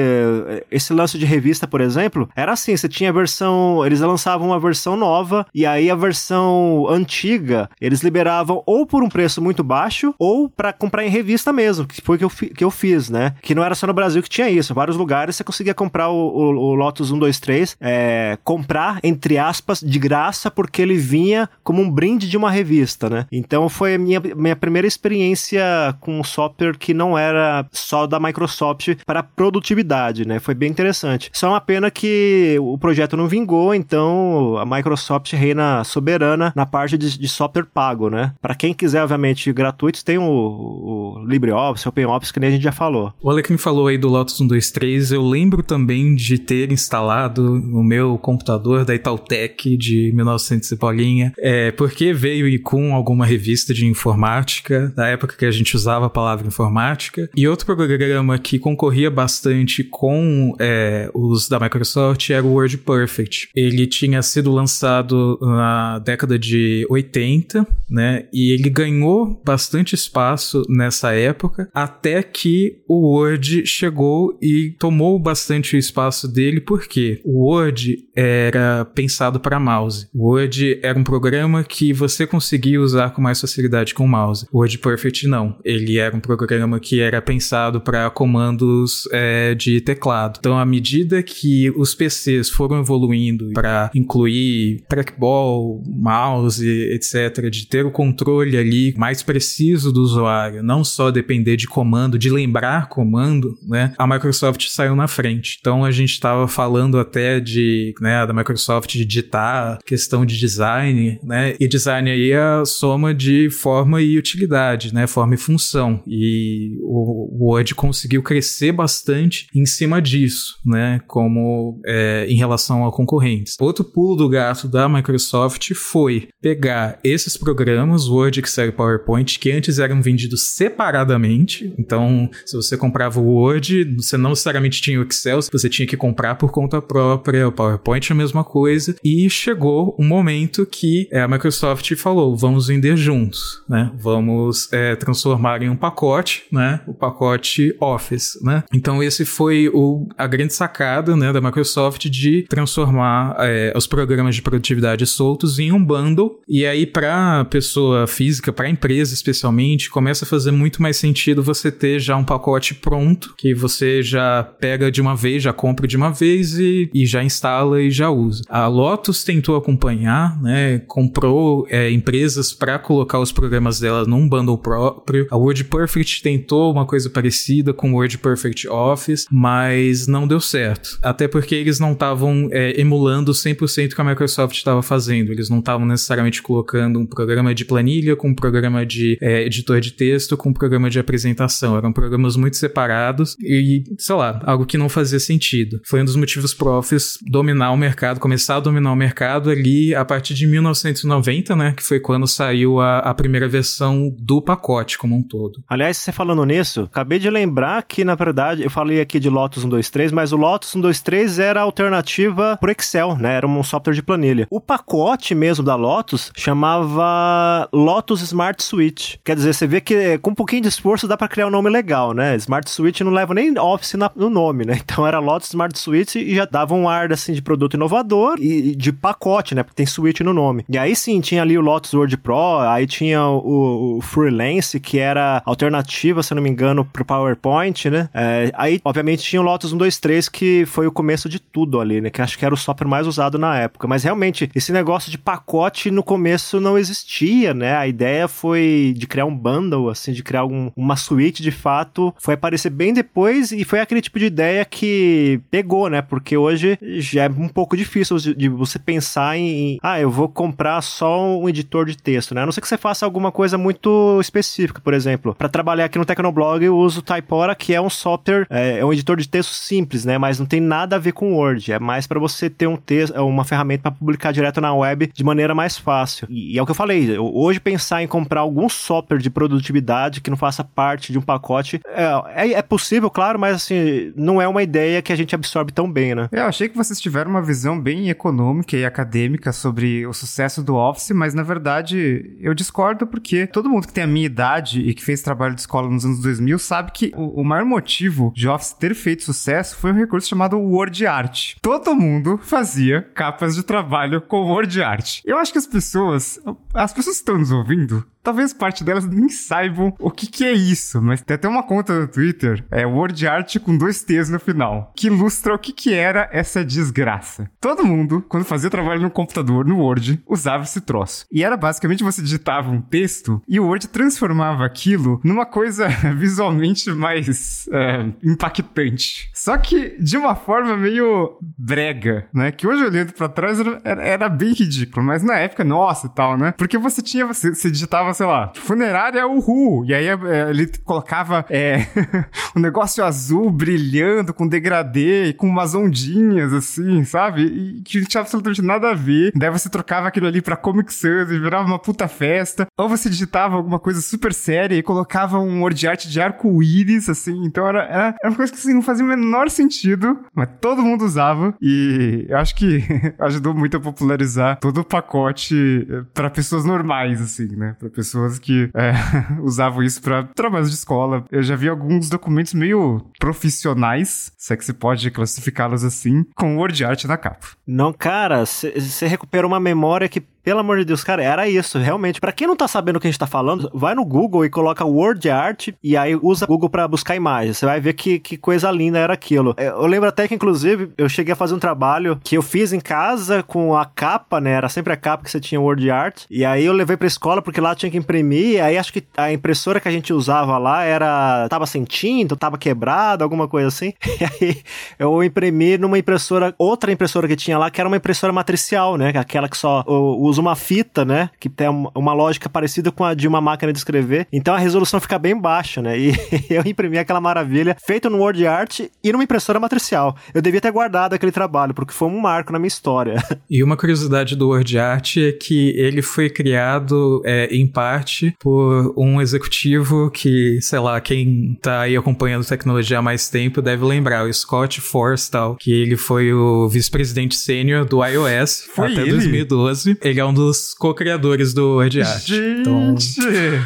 [0.72, 3.86] esse lance de revista, por exemplo, era assim: você tinha a versão.
[3.86, 9.10] Eles lançavam uma versão nova, e aí a versão antiga eles liberavam ou por um
[9.10, 12.26] preço muito baixo, ou para comprar em revista mesmo, que foi que
[12.56, 13.36] que eu fiz, né?
[13.42, 16.10] Que não era só no Brasil que tinha isso, em vários lugares você conseguia comprar
[16.10, 21.82] o, o, o Lotus 123, é, comprar, entre aspas, de graça, porque ele vinha como
[21.82, 23.26] um brinde de uma revista, né?
[23.32, 25.64] Então foi a minha, minha primeira experiência
[26.00, 30.40] com um software que não era só da Microsoft para produtividade, né?
[30.40, 31.30] Foi bem interessante.
[31.34, 36.98] Só uma pena que o projeto não vingou, então a Microsoft reina soberana na parte
[36.98, 38.34] de, de software pago, né?
[38.42, 42.72] Para quem quiser, obviamente, gratuitos, tem o, o LibreOffice, OpenOffice, que nem a gente já
[42.72, 43.14] falou.
[43.22, 48.18] O Alecrim falou aí do Lotus 123, eu lembro também de ter instalado no meu
[48.18, 54.92] computador da Itautec de 1900 e bolinha, é, porque veio com alguma revista de informática,
[54.96, 59.84] da época que a gente usava a palavra informática, e outro programa que concorria bastante
[59.84, 63.50] com é, os da Microsoft era o WordPerfect.
[63.56, 68.26] Ele tinha sido lançado na década de 80, né?
[68.34, 75.78] E ele ganhou bastante espaço nessa época, até que o Word chegou e tomou bastante
[75.78, 80.08] espaço dele, porque o Word era pensado para mouse.
[80.14, 84.48] O Word era um programa que você conseguia usar com mais facilidade com o mouse.
[84.52, 85.58] O Word Perfect não.
[85.64, 90.38] Ele era um programa que era pensado para comandos é, de teclado.
[90.40, 97.68] Então, à medida que os PCs foram evoluindo para incluir incluir trackball, mouse, etc., de
[97.68, 102.88] ter o controle ali mais preciso do usuário, não só depender de comando, de lembrar
[102.88, 103.94] comando, né?
[103.98, 105.58] A Microsoft saiu na frente.
[105.60, 111.56] Então a gente estava falando até de, né, da Microsoft digitar questão de design, né?
[111.60, 115.08] E design aí é a soma de forma e utilidade, né?
[115.08, 116.02] Forma e função.
[116.08, 121.02] E o Word conseguiu crescer bastante em cima disso, né?
[121.08, 123.58] Como é, em relação a concorrentes.
[123.60, 129.52] Outro pulo do gato da Microsoft foi pegar esses programas, Word, Excel e PowerPoint, que
[129.52, 131.74] antes eram vendidos separadamente.
[131.80, 135.98] Então, se você comprava o Word, você não necessariamente tinha o Excel, você tinha que
[135.98, 138.96] comprar por conta própria, o PowerPoint é a mesma coisa.
[139.04, 143.92] E chegou um momento que é, a Microsoft falou: vamos vender juntos, né?
[143.98, 146.82] Vamos é, transformar em um pacote, né?
[146.86, 148.64] O pacote Office, né?
[148.72, 154.36] Então, esse foi o, a grande sacada né, da Microsoft de transformar é, os programas
[154.36, 156.42] de produtividade soltos em um bundle.
[156.50, 161.72] E aí, para pessoa física, para empresa especialmente, começa a fazer muito mais sentido você
[161.72, 165.96] ter já um pacote pronto, que você já pega de uma vez, já compra de
[165.96, 168.44] uma vez e, e já instala e já usa.
[168.50, 170.80] A Lotus tentou acompanhar, né?
[170.80, 175.26] Comprou é, empresas para colocar os programas dela num bundle próprio.
[175.32, 181.00] A WordPerfect tentou uma coisa parecida com o WordPerfect Office, mas não deu certo.
[181.02, 185.32] Até porque eles não estavam é, emulando 100% o que a Microsoft estava fazendo.
[185.32, 189.80] Eles não estavam necessariamente colocando um programa de planilha com um programa de é, editor
[189.80, 191.78] de texto com um programa de apresentação.
[191.78, 195.80] Eram programas muito separados e, sei lá, algo que não fazia sentido.
[195.86, 199.94] Foi um dos motivos pro Office dominar o mercado, começar a dominar o mercado ali
[199.94, 201.74] a partir de 1990, né?
[201.76, 205.64] Que foi quando saiu a, a primeira versão do pacote como um todo.
[205.68, 209.64] Aliás, você falando nisso, acabei de lembrar que, na verdade, eu falei aqui de Lotus
[209.64, 213.36] 123, mas o Lotus 123 era alternativa pro Excel, né?
[213.36, 214.48] Era um software de planilha.
[214.50, 219.20] O pacote mesmo da Lotus chamava Lotus Smart Suite.
[219.24, 221.70] Quer dizer, você vê que com um pouquinho de esforço dá para criar um nome
[221.70, 222.36] legal, né?
[222.36, 224.80] Smart Suite não leva nem Office na, no nome, né?
[224.96, 228.76] Então era Lotus Smart Suite e já dava um ar assim de produto inovador e
[228.76, 229.64] de pacote, né?
[229.64, 230.64] Porque tem Suite no nome.
[230.70, 235.00] E aí sim, tinha ali o Lotus Word Pro, aí tinha o, o Freelance, que
[235.00, 238.10] era alternativa, se não me engano, pro PowerPoint, né?
[238.14, 242.10] É, aí, obviamente, tinha o Lotus 123, que foi o começo de tudo ali, né?
[242.10, 243.65] Que acho que era o software mais usado na época.
[243.88, 247.76] Mas realmente, esse negócio de pacote no começo não existia, né?
[247.76, 252.14] A ideia foi de criar um bundle, assim, de criar um, uma suite de fato.
[252.20, 256.02] Foi aparecer bem depois e foi aquele tipo de ideia que pegou, né?
[256.02, 260.30] Porque hoje já é um pouco difícil de, você pensar em, em, ah, eu vou
[260.30, 262.42] comprar só um editor de texto, né?
[262.42, 265.36] A não ser que você faça alguma coisa muito específica, por exemplo.
[265.36, 268.86] Para trabalhar aqui no Tecnoblog, eu uso o Typora, que é um software, é, é,
[268.86, 270.18] um editor de texto simples, né?
[270.18, 271.72] Mas não tem nada a ver com Word.
[271.72, 275.24] É mais para você ter um texto, uma ferramenta para publicar direto na web de
[275.24, 276.28] maneira mais fácil.
[276.30, 277.18] E, e é o que eu falei.
[277.18, 281.80] Hoje pensar em comprar algum software de produtividade que não faça parte de um pacote
[281.88, 285.72] é, é, é possível, claro, mas assim não é uma ideia que a gente absorve
[285.72, 286.30] tão bem, né?
[286.32, 290.76] Eu achei que vocês tiveram uma visão bem econômica e acadêmica sobre o sucesso do
[290.76, 294.94] Office, mas na verdade eu discordo porque todo mundo que tem a minha idade e
[294.94, 298.48] que fez trabalho de escola nos anos 2000 sabe que o, o maior motivo de
[298.48, 301.56] Office ter feito sucesso foi um recurso chamado Word Art.
[301.62, 303.02] Todo mundo fazia
[303.46, 305.22] capas de trabalho com Word Art.
[305.24, 306.40] Eu acho que as pessoas,
[306.74, 310.52] as pessoas que estão nos ouvindo, talvez parte delas nem saibam o que, que é
[310.52, 314.40] isso, mas tem até uma conta no Twitter, é Word Art com dois T's no
[314.40, 317.50] final, que ilustra o que, que era essa desgraça.
[317.62, 321.28] Todo mundo, quando fazia trabalho no computador, no Word, usava esse troço.
[321.32, 326.92] E era basicamente você digitava um texto e o Word transformava aquilo numa coisa visualmente
[326.92, 329.30] mais é, impactante.
[329.34, 332.52] Só que de uma forma meio brega, né?
[332.52, 336.38] Que hoje olhando para trás era, era, bem ridículo, mas na época, nossa e tal,
[336.38, 336.54] né?
[336.58, 339.86] Porque você tinha, você, você digitava sei lá, funerária Uhu.
[339.86, 341.86] E aí é, ele colocava é,
[342.56, 347.44] um negócio azul brilhando com degradê com umas ondinhas, assim, sabe?
[347.44, 349.32] E que não tinha absolutamente nada a ver.
[349.36, 352.68] Daí você trocava aquilo ali pra Comic Sans e virava uma puta festa.
[352.78, 357.44] Ou você digitava alguma coisa super séria e colocava um word art de arco-íris, assim.
[357.46, 360.82] Então era, era, era, uma coisa que assim, não fazia o menor sentido, mas todo
[360.82, 361.54] mundo usava.
[361.62, 362.84] E eu acho que
[363.20, 367.76] ajudou muito a popularizar todo o pacote eh, para pessoas normais, assim, né?
[367.80, 368.94] Pra pessoas pessoas que é,
[369.42, 371.26] usavam isso para trabalhos de escola.
[371.32, 376.58] Eu já vi alguns documentos meio profissionais, se é que se pode classificá-los assim, com
[376.58, 377.48] word art na capa.
[377.66, 382.22] Não, cara, você recupera uma memória que pelo amor de Deus, cara, era isso, realmente.
[382.22, 384.50] Para quem não tá sabendo o que a gente tá falando, vai no Google e
[384.50, 387.58] coloca word art e aí usa o Google para buscar imagens.
[387.58, 389.56] Você vai ver que, que coisa linda era aquilo.
[389.58, 392.72] É, eu lembro até que, inclusive, eu cheguei a fazer um trabalho que eu fiz
[392.74, 394.52] em casa com a capa, né?
[394.52, 396.26] Era sempre a capa que você tinha word art.
[396.30, 398.52] E aí eu levei pra escola porque lá tinha que imprimir.
[398.52, 401.48] E aí acho que a impressora que a gente usava lá era.
[401.50, 403.94] tava sem tinta, tava quebrada, alguma coisa assim.
[404.16, 404.64] E aí
[404.98, 409.12] eu imprimi numa impressora, outra impressora que tinha lá, que era uma impressora matricial, né?
[409.16, 411.30] Aquela que só usa usa uma fita, né?
[411.40, 414.28] Que tem uma lógica parecida com a de uma máquina de escrever.
[414.32, 415.98] Então a resolução fica bem baixa, né?
[415.98, 416.14] E
[416.50, 420.16] eu imprimi aquela maravilha feito no Word Art e numa impressora matricial.
[420.34, 423.16] Eu devia ter guardado aquele trabalho, porque foi um marco na minha história.
[423.48, 428.94] E uma curiosidade do Word Art é que ele foi criado é, em parte por
[428.98, 434.26] um executivo que, sei lá, quem tá aí acompanhando tecnologia há mais tempo deve lembrar,
[434.26, 439.12] o Scott Forstall, que ele foi o vice-presidente sênior do iOS foi até ele?
[439.12, 439.98] 2012.
[440.02, 442.26] Ele é um dos co-criadores do Word Art.
[442.26, 442.62] Gente!
[442.62, 442.96] Então,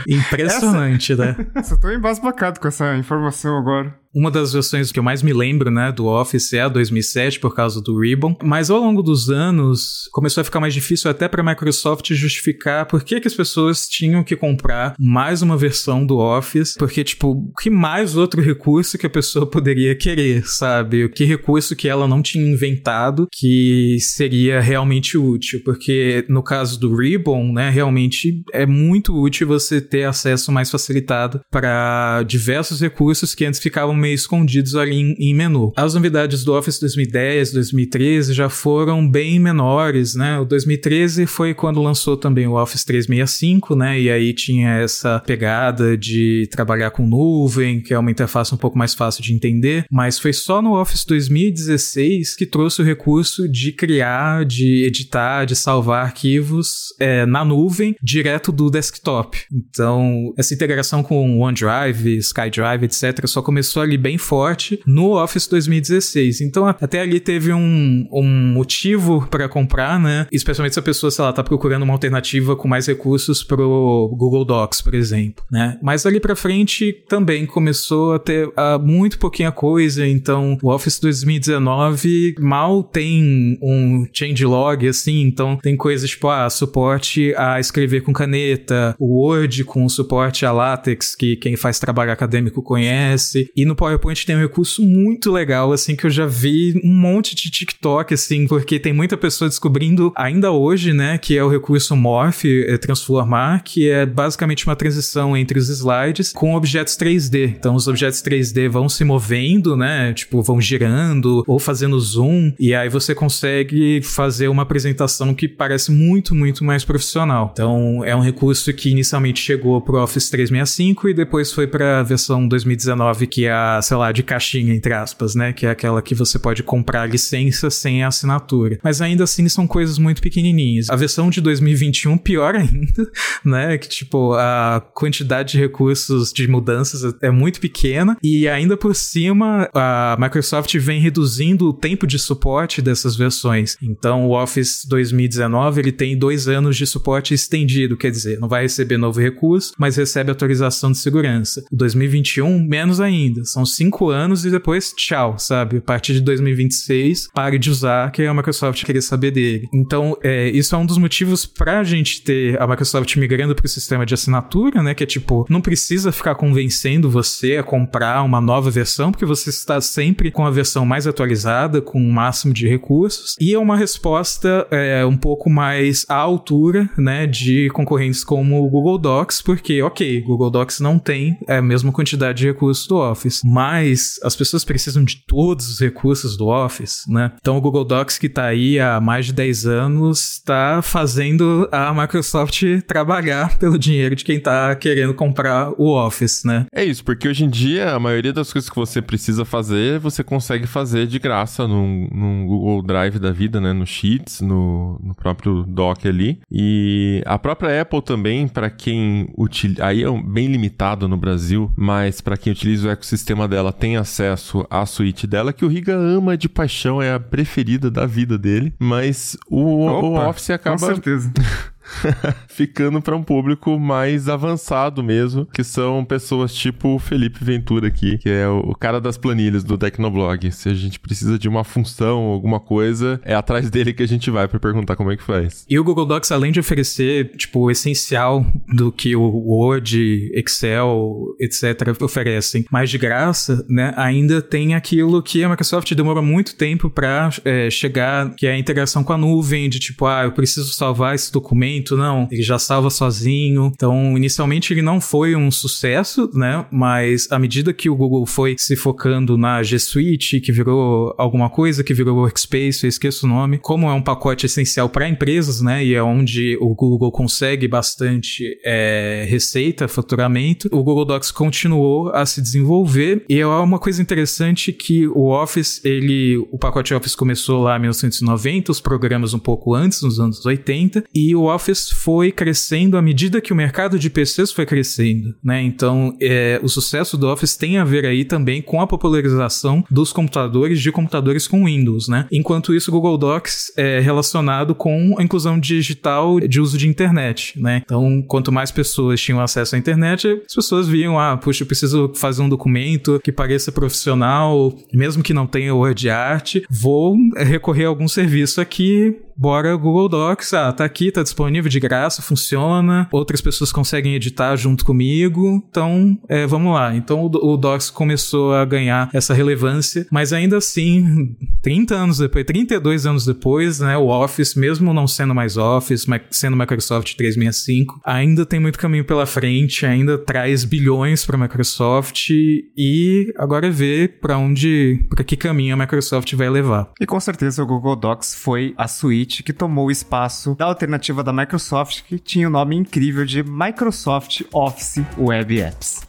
[0.07, 1.25] impressionante, essa...
[1.25, 1.35] né?
[1.63, 3.97] Só tô embasbacado com essa informação agora.
[4.13, 7.53] Uma das versões que eu mais me lembro, né, do Office é a 2007 por
[7.53, 11.41] causa do Ribbon, mas ao longo dos anos começou a ficar mais difícil até para
[11.41, 16.17] a Microsoft justificar por que, que as pessoas tinham que comprar mais uma versão do
[16.17, 21.07] Office, porque tipo, que mais outro recurso que a pessoa poderia querer, sabe?
[21.09, 26.95] Que recurso que ela não tinha inventado que seria realmente útil, porque no caso do
[26.95, 33.45] Ribbon, né, realmente é muito útil você ter acesso mais facilitado para diversos recursos que
[33.45, 35.71] antes ficavam meio escondidos ali em, em, menu.
[35.75, 40.39] As novidades do Office 2010, 2013 já foram bem menores, né?
[40.39, 43.99] O 2013 foi quando lançou também o Office 365, né?
[43.99, 48.77] E aí tinha essa pegada de trabalhar com nuvem, que é uma interface um pouco
[48.77, 53.71] mais fácil de entender, mas foi só no Office 2016 que trouxe o recurso de
[53.71, 59.37] criar, de editar, de salvar arquivos é, na nuvem direto do desktop.
[59.51, 66.41] Então, essa integração com OneDrive, SkyDrive, etc., só começou ali bem forte no Office 2016.
[66.41, 70.27] Então, até ali teve um, um motivo para comprar, né?
[70.31, 74.45] Especialmente se a pessoa, sei lá, tá procurando uma alternativa com mais recursos pro Google
[74.45, 75.77] Docs, por exemplo, né?
[75.81, 80.99] Mas ali para frente também começou a ter uh, muito pouquinha coisa, então o Office
[80.99, 88.13] 2019 mal tem um changelog assim, então tem coisas tipo, ah, suporte a escrever com
[88.13, 93.75] caneta, o Word com suporte a LaTeX, que quem faz trabalho acadêmico conhece, e no
[93.79, 98.13] PowerPoint tem um recurso muito legal, assim, que eu já vi um monte de TikTok,
[98.13, 102.77] assim, porque tem muita pessoa descobrindo ainda hoje, né, que é o recurso Morph, é
[102.77, 107.55] transformar, que é basicamente uma transição entre os slides com objetos 3D.
[107.57, 112.75] Então, os objetos 3D vão se movendo, né, tipo, vão girando ou fazendo zoom, e
[112.75, 117.51] aí você consegue fazer uma apresentação que parece muito, muito mais profissional.
[117.53, 122.03] Então, é um recurso que inicialmente chegou pro Office 365 e depois foi para a
[122.03, 125.53] versão 2019, que é a, sei lá, de caixinha, entre aspas, né?
[125.53, 128.79] Que é aquela que você pode comprar licença sem assinatura.
[128.83, 130.89] Mas ainda assim são coisas muito pequenininhas.
[130.89, 133.11] A versão de 2021, pior ainda,
[133.43, 133.77] né?
[133.77, 139.69] Que tipo, a quantidade de recursos de mudanças é muito pequena e ainda por cima
[139.73, 143.77] a Microsoft vem reduzindo o tempo de suporte dessas versões.
[143.81, 148.63] Então o Office 2019 ele tem dois anos de suporte estendido, quer dizer, não vai
[148.63, 151.63] receber novo recurso, mas recebe atualização de segurança.
[151.71, 155.77] O 2021 menos ainda, são cinco anos e depois tchau, sabe?
[155.77, 159.67] A partir de 2026 pare de usar que a Microsoft queria saber dele.
[159.73, 163.65] Então é, isso é um dos motivos para a gente ter a Microsoft migrando para
[163.65, 164.93] o sistema de assinatura, né?
[164.93, 169.49] Que é tipo não precisa ficar convencendo você a comprar uma nova versão porque você
[169.49, 173.77] está sempre com a versão mais atualizada, com o máximo de recursos e é uma
[173.77, 179.81] resposta é, um pouco mais à altura, né, de concorrentes como o Google Docs, porque,
[179.81, 184.63] ok, Google Docs não tem a mesma quantidade de recursos do Office, mas as pessoas
[184.63, 187.31] precisam de todos os recursos do Office, né?
[187.41, 191.93] Então o Google Docs que tá aí há mais de 10 anos está fazendo a
[191.93, 196.65] Microsoft trabalhar pelo dinheiro de quem tá querendo comprar o Office, né?
[196.73, 200.23] É isso, porque hoje em dia a maioria das coisas que você precisa fazer, você
[200.23, 203.73] consegue fazer de graça num, num Google Drive da vida, né?
[203.73, 206.39] No Sheets, no, no próprio Doc ali.
[206.51, 212.21] E a própria Apple também, para quem utiliza, aí é bem limitado no Brasil, mas
[212.21, 216.37] para quem utiliza o ecossistema dela tem acesso à suíte dela, que o Riga ama
[216.37, 220.77] de paixão, é a preferida da vida dele, mas o, Opa, o Office acaba.
[220.77, 221.31] Com certeza.
[222.47, 228.17] ficando para um público mais avançado mesmo, que são pessoas tipo o Felipe Ventura aqui,
[228.17, 230.51] que é o, cara das planilhas do Tecnoblog.
[230.51, 234.29] Se a gente precisa de uma função, alguma coisa, é atrás dele que a gente
[234.31, 235.65] vai para perguntar como é que faz.
[235.69, 241.35] E o Google Docs, além de oferecer, tipo, o essencial do que o Word, Excel,
[241.39, 242.01] etc.
[242.01, 247.29] oferecem, mais de graça, né, ainda tem aquilo que a Microsoft demora muito tempo para
[247.43, 251.15] é, chegar, que é a integração com a nuvem, de tipo, ah, eu preciso salvar
[251.15, 252.27] esse documento não.
[252.31, 253.71] Ele já salva sozinho.
[253.73, 256.65] Então, inicialmente ele não foi um sucesso, né?
[256.71, 261.49] Mas à medida que o Google foi se focando na G Suite, que virou alguma
[261.49, 265.61] coisa, que virou Workspace, eu esqueço o nome, como é um pacote essencial para empresas,
[265.61, 265.83] né?
[265.83, 272.25] E é onde o Google consegue bastante é, receita, faturamento, o Google Docs continuou a
[272.25, 273.23] se desenvolver.
[273.29, 277.81] E é uma coisa interessante que o Office, ele, o pacote Office começou lá em
[277.81, 282.97] 1990, os programas um pouco antes, nos anos 80, e o Office Office foi crescendo
[282.97, 285.61] à medida que o mercado de PCs foi crescendo, né?
[285.61, 290.11] Então, é, o sucesso do Office tem a ver aí também com a popularização dos
[290.11, 292.25] computadores de computadores com Windows, né?
[292.31, 297.59] Enquanto isso, o Google Docs é relacionado com a inclusão digital de uso de internet,
[297.59, 297.81] né?
[297.85, 302.11] Então, quanto mais pessoas tinham acesso à internet, as pessoas viam, ah, puxa, eu preciso
[302.15, 307.89] fazer um documento que pareça profissional, mesmo que não tenha Word Art, vou recorrer a
[307.89, 313.39] algum serviço aqui bora Google Docs, ah, tá aqui, tá disponível de graça, funciona, outras
[313.39, 316.93] pessoas conseguem editar junto comigo, então é, vamos lá.
[316.93, 321.33] Então o, Docs começou a ganhar essa relevância, mas ainda assim,
[321.63, 326.57] 30 anos depois, 32 anos depois, né, o Office, mesmo não sendo mais Office, sendo
[326.57, 332.29] Microsoft 365, ainda tem muito caminho pela frente, ainda traz bilhões para a Microsoft.
[332.29, 336.91] E agora é ver para onde, para que caminho a Microsoft vai levar.
[336.99, 340.65] E com certeza o Google Docs foi a suíte Suite que tomou o espaço da
[340.65, 346.08] alternativa da Microsoft que tinha o nome incrível de Microsoft Office Web Apps.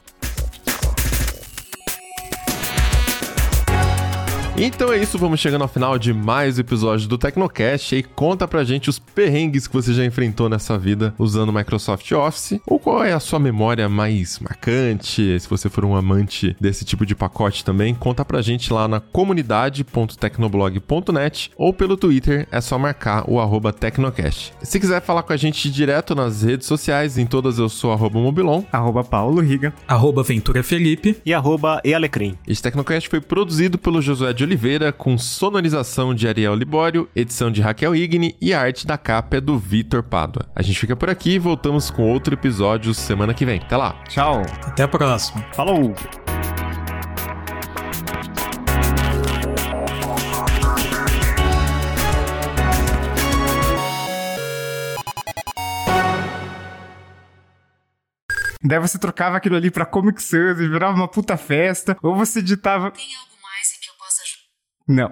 [4.62, 7.96] Então é isso, vamos chegando ao final de mais um episódio do Tecnocast.
[7.96, 12.12] E conta pra gente os perrengues que você já enfrentou nessa vida usando o Microsoft
[12.12, 12.60] Office.
[12.66, 15.40] Ou qual é a sua memória mais marcante?
[15.40, 19.00] Se você for um amante desse tipo de pacote também, conta pra gente lá na
[19.00, 24.52] comunidade.tecnoblog.net ou pelo Twitter, é só marcar o arroba Tecnocast.
[24.62, 28.20] Se quiser falar com a gente direto nas redes sociais, em todas eu sou arroba
[28.20, 32.36] Mobilon, arroba Paulo Riga, arroba Ventura Felipe e arroba Ealecrim.
[32.46, 37.60] Esse Tecnocast foi produzido pelo Josué de Oliveira, com sonorização de Ariel Libório, edição de
[37.60, 40.50] Raquel Igni e a arte da capa é do Vitor Pádua.
[40.56, 43.60] A gente fica por aqui e voltamos com outro episódio semana que vem.
[43.60, 44.02] Até lá.
[44.08, 44.42] Tchau.
[44.64, 45.40] Até a próxima.
[45.54, 45.94] Falou.
[58.64, 62.40] Daí você trocava aquilo ali pra Comic Sans e virava uma puta festa, ou você
[62.40, 62.92] editava.
[64.90, 65.10] Tem